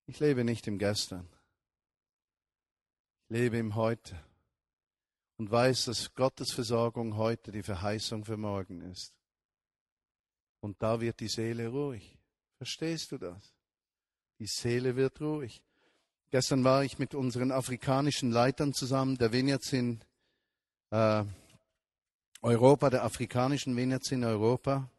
Ich 0.06 0.20
lebe 0.20 0.44
nicht 0.44 0.66
im 0.66 0.78
Gestern. 0.78 1.28
Ich 3.28 3.36
lebe 3.36 3.56
im 3.58 3.74
Heute 3.74 4.16
und 5.38 5.50
weiß, 5.50 5.86
dass 5.86 6.14
Gottes 6.14 6.52
Versorgung 6.52 7.16
heute 7.16 7.52
die 7.52 7.62
Verheißung 7.62 8.24
für 8.24 8.36
morgen 8.36 8.80
ist. 8.82 9.12
Und 10.60 10.82
da 10.82 11.00
wird 11.00 11.20
die 11.20 11.28
Seele 11.28 11.68
ruhig. 11.68 12.18
Verstehst 12.56 13.12
du 13.12 13.18
das? 13.18 13.54
Die 14.38 14.46
Seele 14.46 14.96
wird 14.96 15.20
ruhig. 15.20 15.62
Gestern 16.30 16.64
war 16.64 16.84
ich 16.84 16.98
mit 16.98 17.14
unseren 17.14 17.52
afrikanischen 17.52 18.30
Leitern 18.30 18.72
zusammen, 18.72 19.16
der 19.16 19.32
Vineyards 19.32 19.72
in 19.72 20.00
äh, 20.90 21.24
Europa, 22.42 22.90
der 22.90 23.04
afrikanischen 23.04 23.76
Vineyards 23.76 24.10
in 24.10 24.24
Europa. 24.24 24.90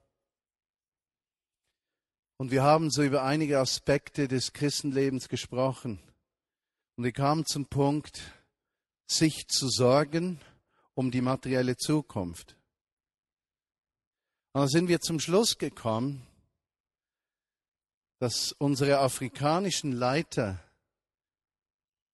Und 2.37 2.51
wir 2.51 2.63
haben 2.63 2.91
so 2.91 3.03
über 3.03 3.23
einige 3.23 3.59
Aspekte 3.59 4.27
des 4.27 4.53
Christenlebens 4.53 5.27
gesprochen. 5.27 5.99
Und 6.95 7.03
wir 7.03 7.11
kamen 7.11 7.45
zum 7.45 7.65
Punkt, 7.65 8.21
sich 9.07 9.47
zu 9.47 9.69
sorgen 9.69 10.39
um 10.93 11.11
die 11.11 11.21
materielle 11.21 11.77
Zukunft. 11.77 12.57
Und 14.53 14.61
dann 14.61 14.67
sind 14.67 14.87
wir 14.87 14.99
zum 14.99 15.19
Schluss 15.19 15.57
gekommen, 15.57 16.25
dass 18.19 18.51
unsere 18.53 18.97
afrikanischen 18.99 19.91
Leiter, 19.91 20.59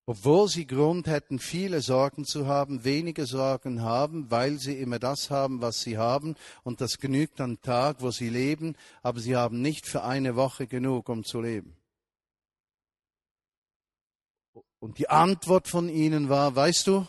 obwohl 0.05 0.49
sie 0.49 0.67
Grund 0.67 1.07
hätten, 1.07 1.39
viele 1.39 1.79
Sorgen 1.81 2.25
zu 2.25 2.45
haben, 2.45 2.83
wenige 2.83 3.25
Sorgen 3.25 3.81
haben, 3.81 4.29
weil 4.29 4.59
sie 4.59 4.77
immer 4.77 4.99
das 4.99 5.29
haben, 5.29 5.61
was 5.61 5.79
sie 5.79 5.97
haben, 5.97 6.35
und 6.63 6.81
das 6.81 6.97
genügt 6.97 7.39
am 7.39 7.61
Tag, 7.61 8.01
wo 8.01 8.11
sie 8.11 8.27
leben, 8.27 8.75
aber 9.01 9.21
sie 9.21 9.37
haben 9.37 9.61
nicht 9.61 9.85
für 9.87 10.03
eine 10.03 10.35
Woche 10.35 10.67
genug, 10.67 11.07
um 11.07 11.23
zu 11.23 11.39
leben. 11.39 11.77
Und 14.83 14.97
die 14.97 15.07
Antwort 15.07 15.69
von 15.69 15.87
ihnen 15.87 16.27
war, 16.27 16.57
weißt 16.57 16.87
du, 16.87 17.07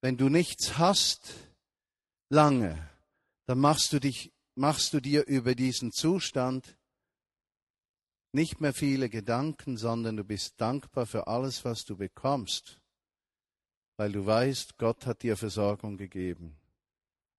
wenn 0.00 0.16
du 0.16 0.30
nichts 0.30 0.78
hast, 0.78 1.34
lange, 2.30 2.78
dann 3.44 3.58
machst 3.58 3.92
du 3.92 4.00
dich, 4.00 4.32
machst 4.54 4.94
du 4.94 5.00
dir 5.00 5.26
über 5.26 5.54
diesen 5.54 5.92
Zustand 5.92 6.78
nicht 8.32 8.62
mehr 8.62 8.72
viele 8.72 9.10
Gedanken, 9.10 9.76
sondern 9.76 10.16
du 10.16 10.24
bist 10.24 10.58
dankbar 10.62 11.04
für 11.04 11.26
alles, 11.26 11.62
was 11.62 11.84
du 11.84 11.94
bekommst, 11.94 12.80
weil 13.98 14.10
du 14.10 14.24
weißt, 14.24 14.78
Gott 14.78 15.04
hat 15.04 15.22
dir 15.22 15.36
Versorgung 15.36 15.98
gegeben. 15.98 16.56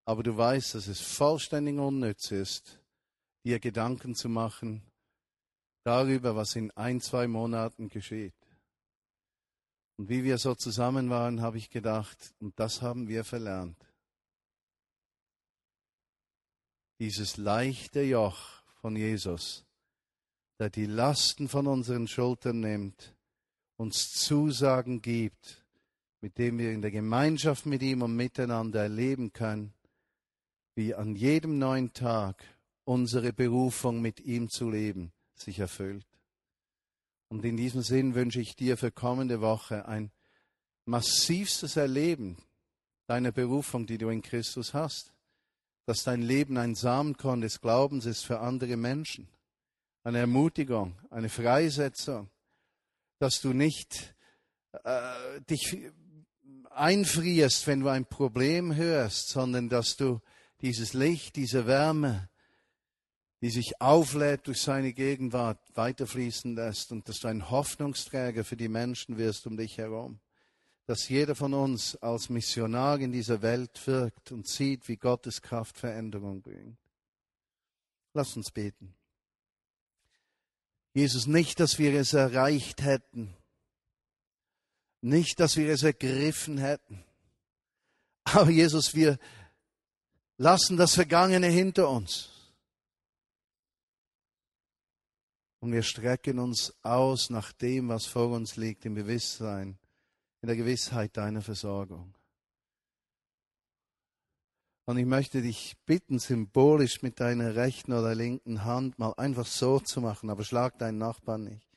Aber 0.05 0.21
du 0.21 0.37
weißt, 0.37 0.75
dass 0.75 0.85
es 0.85 1.01
vollständig 1.01 1.79
unnütz 1.79 2.29
ist, 2.29 2.79
dir 3.43 3.59
Gedanken 3.59 4.13
zu 4.13 4.29
machen 4.29 4.83
darüber, 5.83 6.35
was 6.35 6.55
in 6.55 6.69
ein, 6.77 7.01
zwei 7.01 7.27
Monaten 7.27 7.89
geschieht. 7.89 8.38
Und 9.99 10.09
wie 10.09 10.23
wir 10.23 10.39
so 10.39 10.55
zusammen 10.55 11.11
waren, 11.11 11.41
habe 11.41 11.57
ich 11.57 11.69
gedacht, 11.69 12.33
und 12.39 12.59
das 12.59 12.81
haben 12.81 13.07
wir 13.07 13.23
verlernt. 13.23 13.77
Dieses 16.99 17.37
leichte 17.37 18.01
Joch 18.01 18.63
von 18.81 18.95
Jesus 18.95 19.65
der 20.59 20.69
die 20.69 20.85
Lasten 20.85 21.47
von 21.47 21.67
unseren 21.67 22.07
Schultern 22.07 22.59
nimmt, 22.59 23.15
uns 23.77 24.11
Zusagen 24.11 25.01
gibt, 25.01 25.65
mit 26.21 26.37
dem 26.37 26.57
wir 26.57 26.73
in 26.73 26.81
der 26.81 26.91
Gemeinschaft 26.91 27.65
mit 27.65 27.81
ihm 27.81 28.01
und 28.01 28.15
miteinander 28.15 28.81
erleben 28.81 29.31
können, 29.31 29.73
wie 30.75 30.93
an 30.93 31.15
jedem 31.15 31.59
neuen 31.59 31.93
Tag 31.93 32.43
unsere 32.83 33.31
Berufung 33.31 34.01
mit 34.01 34.19
ihm 34.19 34.49
zu 34.49 34.69
leben 34.69 35.13
sich 35.33 35.59
erfüllt. 35.59 36.08
Und 37.29 37.45
in 37.45 37.57
diesem 37.57 37.83
Sinn 37.83 38.15
wünsche 38.15 38.41
ich 38.41 38.55
dir 38.55 38.75
für 38.75 38.91
kommende 38.91 39.39
Woche 39.39 39.87
ein 39.87 40.11
massivstes 40.85 41.77
Erleben 41.77 42.37
deiner 43.05 43.31
Berufung, 43.31 43.85
die 43.85 43.99
du 43.99 44.09
in 44.09 44.21
Christus 44.21 44.73
hast, 44.73 45.13
dass 45.85 46.03
dein 46.03 46.21
Leben 46.21 46.57
ein 46.57 46.75
Samenkorn 46.75 47.41
des 47.41 47.61
Glaubens 47.61 48.05
ist 48.05 48.25
für 48.25 48.39
andere 48.39 48.77
Menschen. 48.77 49.29
Eine 50.03 50.19
Ermutigung, 50.19 50.97
eine 51.09 51.29
Freisetzung, 51.29 52.29
dass 53.19 53.41
du 53.41 53.53
nicht 53.53 54.15
äh, 54.83 55.41
dich 55.49 55.91
einfrierst, 56.69 57.67
wenn 57.67 57.81
du 57.81 57.89
ein 57.89 58.05
Problem 58.05 58.75
hörst, 58.75 59.29
sondern 59.29 59.69
dass 59.69 59.97
du 59.97 60.21
dieses 60.61 60.93
Licht, 60.93 61.35
diese 61.35 61.67
Wärme, 61.67 62.28
die 63.41 63.49
sich 63.49 63.79
auflädt 63.79 64.47
durch 64.47 64.61
seine 64.61 64.93
Gegenwart, 64.93 65.59
weiterfließen 65.73 66.55
lässt 66.55 66.91
und 66.91 67.07
dass 67.07 67.19
du 67.19 67.29
ein 67.29 67.49
Hoffnungsträger 67.49 68.43
für 68.43 68.57
die 68.57 68.67
Menschen 68.67 69.17
wirst 69.17 69.47
um 69.47 69.55
dich 69.55 69.77
herum. 69.77 70.19
Dass 70.85 71.07
jeder 71.07 71.35
von 71.35 71.53
uns 71.53 71.95
als 71.97 72.29
Missionar 72.29 72.99
in 72.99 73.11
dieser 73.11 73.41
Welt 73.41 73.85
wirkt 73.87 74.31
und 74.31 74.47
sieht, 74.47 74.87
wie 74.87 74.97
Gottes 74.97 75.41
Kraft 75.41 75.77
Veränderung 75.77 76.41
bringt. 76.41 76.77
Lass 78.13 78.35
uns 78.35 78.51
beten. 78.51 78.95
Jesus, 80.93 81.27
nicht, 81.27 81.59
dass 81.59 81.77
wir 81.77 81.93
es 81.93 82.13
erreicht 82.13 82.81
hätten, 82.81 83.35
nicht, 85.01 85.39
dass 85.39 85.55
wir 85.55 85.69
es 85.69 85.83
ergriffen 85.83 86.57
hätten, 86.57 87.05
aber 88.23 88.49
Jesus, 88.49 88.95
wir 88.95 89.17
lassen 90.37 90.75
das 90.75 90.95
Vergangene 90.95 91.47
hinter 91.47 91.89
uns. 91.89 92.38
Und 95.59 95.73
wir 95.73 95.83
strecken 95.83 96.39
uns 96.39 96.73
aus 96.83 97.29
nach 97.29 97.51
dem, 97.51 97.89
was 97.89 98.05
vor 98.05 98.29
uns 98.29 98.55
liegt, 98.55 98.85
im 98.85 98.95
Bewusstsein, 98.95 99.77
in 100.41 100.47
der 100.47 100.55
Gewissheit 100.55 101.17
deiner 101.17 101.41
Versorgung. 101.41 102.13
Und 104.85 104.97
ich 104.97 105.05
möchte 105.05 105.43
dich 105.43 105.75
bitten, 105.85 106.17
symbolisch 106.17 107.03
mit 107.03 107.19
deiner 107.19 107.55
rechten 107.55 107.93
oder 107.93 108.15
linken 108.15 108.65
Hand 108.65 108.97
mal 108.97 109.13
einfach 109.17 109.45
so 109.45 109.79
zu 109.79 110.01
machen, 110.01 110.31
aber 110.31 110.43
schlag 110.43 110.79
deinen 110.79 110.97
Nachbarn 110.97 111.43
nicht. 111.43 111.67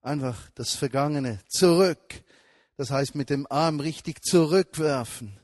Einfach 0.00 0.48
das 0.54 0.74
Vergangene 0.74 1.40
zurück. 1.48 2.22
Das 2.78 2.90
heißt, 2.90 3.16
mit 3.16 3.28
dem 3.30 3.46
Arm 3.50 3.80
richtig 3.80 4.24
zurückwerfen. 4.24 5.38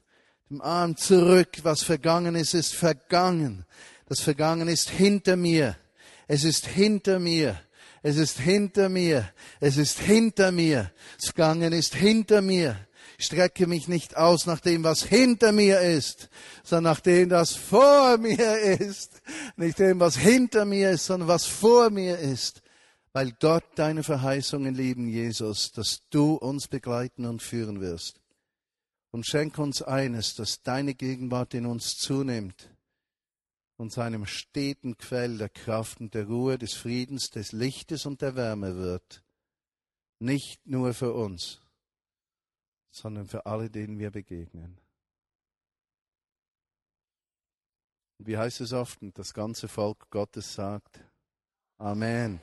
Dem 0.49 0.63
Arm 0.63 0.97
zurück. 0.97 1.59
Was 1.63 1.83
vergangen 1.83 2.37
ist, 2.37 2.55
ist 2.55 2.75
vergangen. 2.75 3.67
Das 4.07 4.21
Vergangene 4.21 4.73
ist 4.73 4.89
hinter 4.89 5.37
mir. 5.37 5.77
Es 6.27 6.45
ist 6.45 6.67
hinter 6.67 7.19
mir. 7.19 7.61
Es 8.03 8.17
ist 8.17 8.39
hinter 8.39 8.89
mir. 8.89 9.31
Es 9.61 9.77
ist 9.77 9.99
hinter 9.99 10.53
mir. 10.53 10.93
Das 11.21 11.31
Vergangene 11.31 11.77
ist 11.77 11.95
hinter 11.95 12.41
mir 12.41 12.77
strecke 13.23 13.67
mich 13.67 13.89
nicht 13.89 14.17
aus 14.17 14.47
nach 14.47 14.61
dem, 14.61 14.85
was 14.85 15.03
hinter 15.03 15.53
mir 15.53 15.81
ist, 15.81 16.29
sondern 16.63 16.95
nach 16.95 17.01
dem, 17.01 17.31
was 17.31 17.55
vor 17.55 18.19
mir 18.19 18.59
ist. 18.59 19.21
Nicht 19.57 19.79
dem, 19.79 20.01
was 20.01 20.17
hinter 20.17 20.65
mir 20.65 20.91
ist, 20.93 21.07
sondern 21.07 21.29
was 21.29 21.47
vor 21.47 21.91
mir 21.91 22.19
ist. 22.19 22.63
Weil 23.13 23.33
dort 23.39 23.65
deine 23.77 24.03
Verheißungen 24.03 24.75
lieben, 24.75 25.09
Jesus, 25.09 25.73
dass 25.73 26.03
du 26.11 26.35
uns 26.35 26.69
begleiten 26.69 27.25
und 27.25 27.43
führen 27.43 27.81
wirst. 27.81 28.21
Und 29.11 29.27
schenk 29.27 29.59
uns 29.59 29.83
eines, 29.83 30.35
dass 30.37 30.63
deine 30.63 30.95
Gegenwart 30.95 31.55
in 31.55 31.67
uns 31.67 31.97
zunimmt 31.97 32.71
und 33.81 33.91
zu 33.91 34.03
einem 34.03 34.27
steten 34.27 34.99
Quell 34.99 35.39
der 35.39 35.49
Kraft 35.49 36.01
und 36.01 36.13
der 36.13 36.27
Ruhe, 36.27 36.59
des 36.59 36.75
Friedens, 36.75 37.31
des 37.31 37.53
Lichtes 37.53 38.05
und 38.05 38.21
der 38.21 38.37
Wärme 38.37 38.77
wird. 38.77 39.25
Nicht 40.19 40.67
nur 40.67 40.93
für 40.93 41.15
uns, 41.15 41.63
sondern 42.91 43.27
für 43.27 43.47
alle, 43.47 43.71
denen 43.71 43.99
wir 43.99 44.11
begegnen. 44.11 44.77
Wie 48.19 48.37
heißt 48.37 48.61
es 48.61 48.75
oft? 48.75 49.01
Und 49.01 49.19
das 49.19 49.33
ganze 49.33 49.67
Volk 49.67 50.11
Gottes 50.11 50.53
sagt, 50.53 51.03
Amen. 51.79 52.39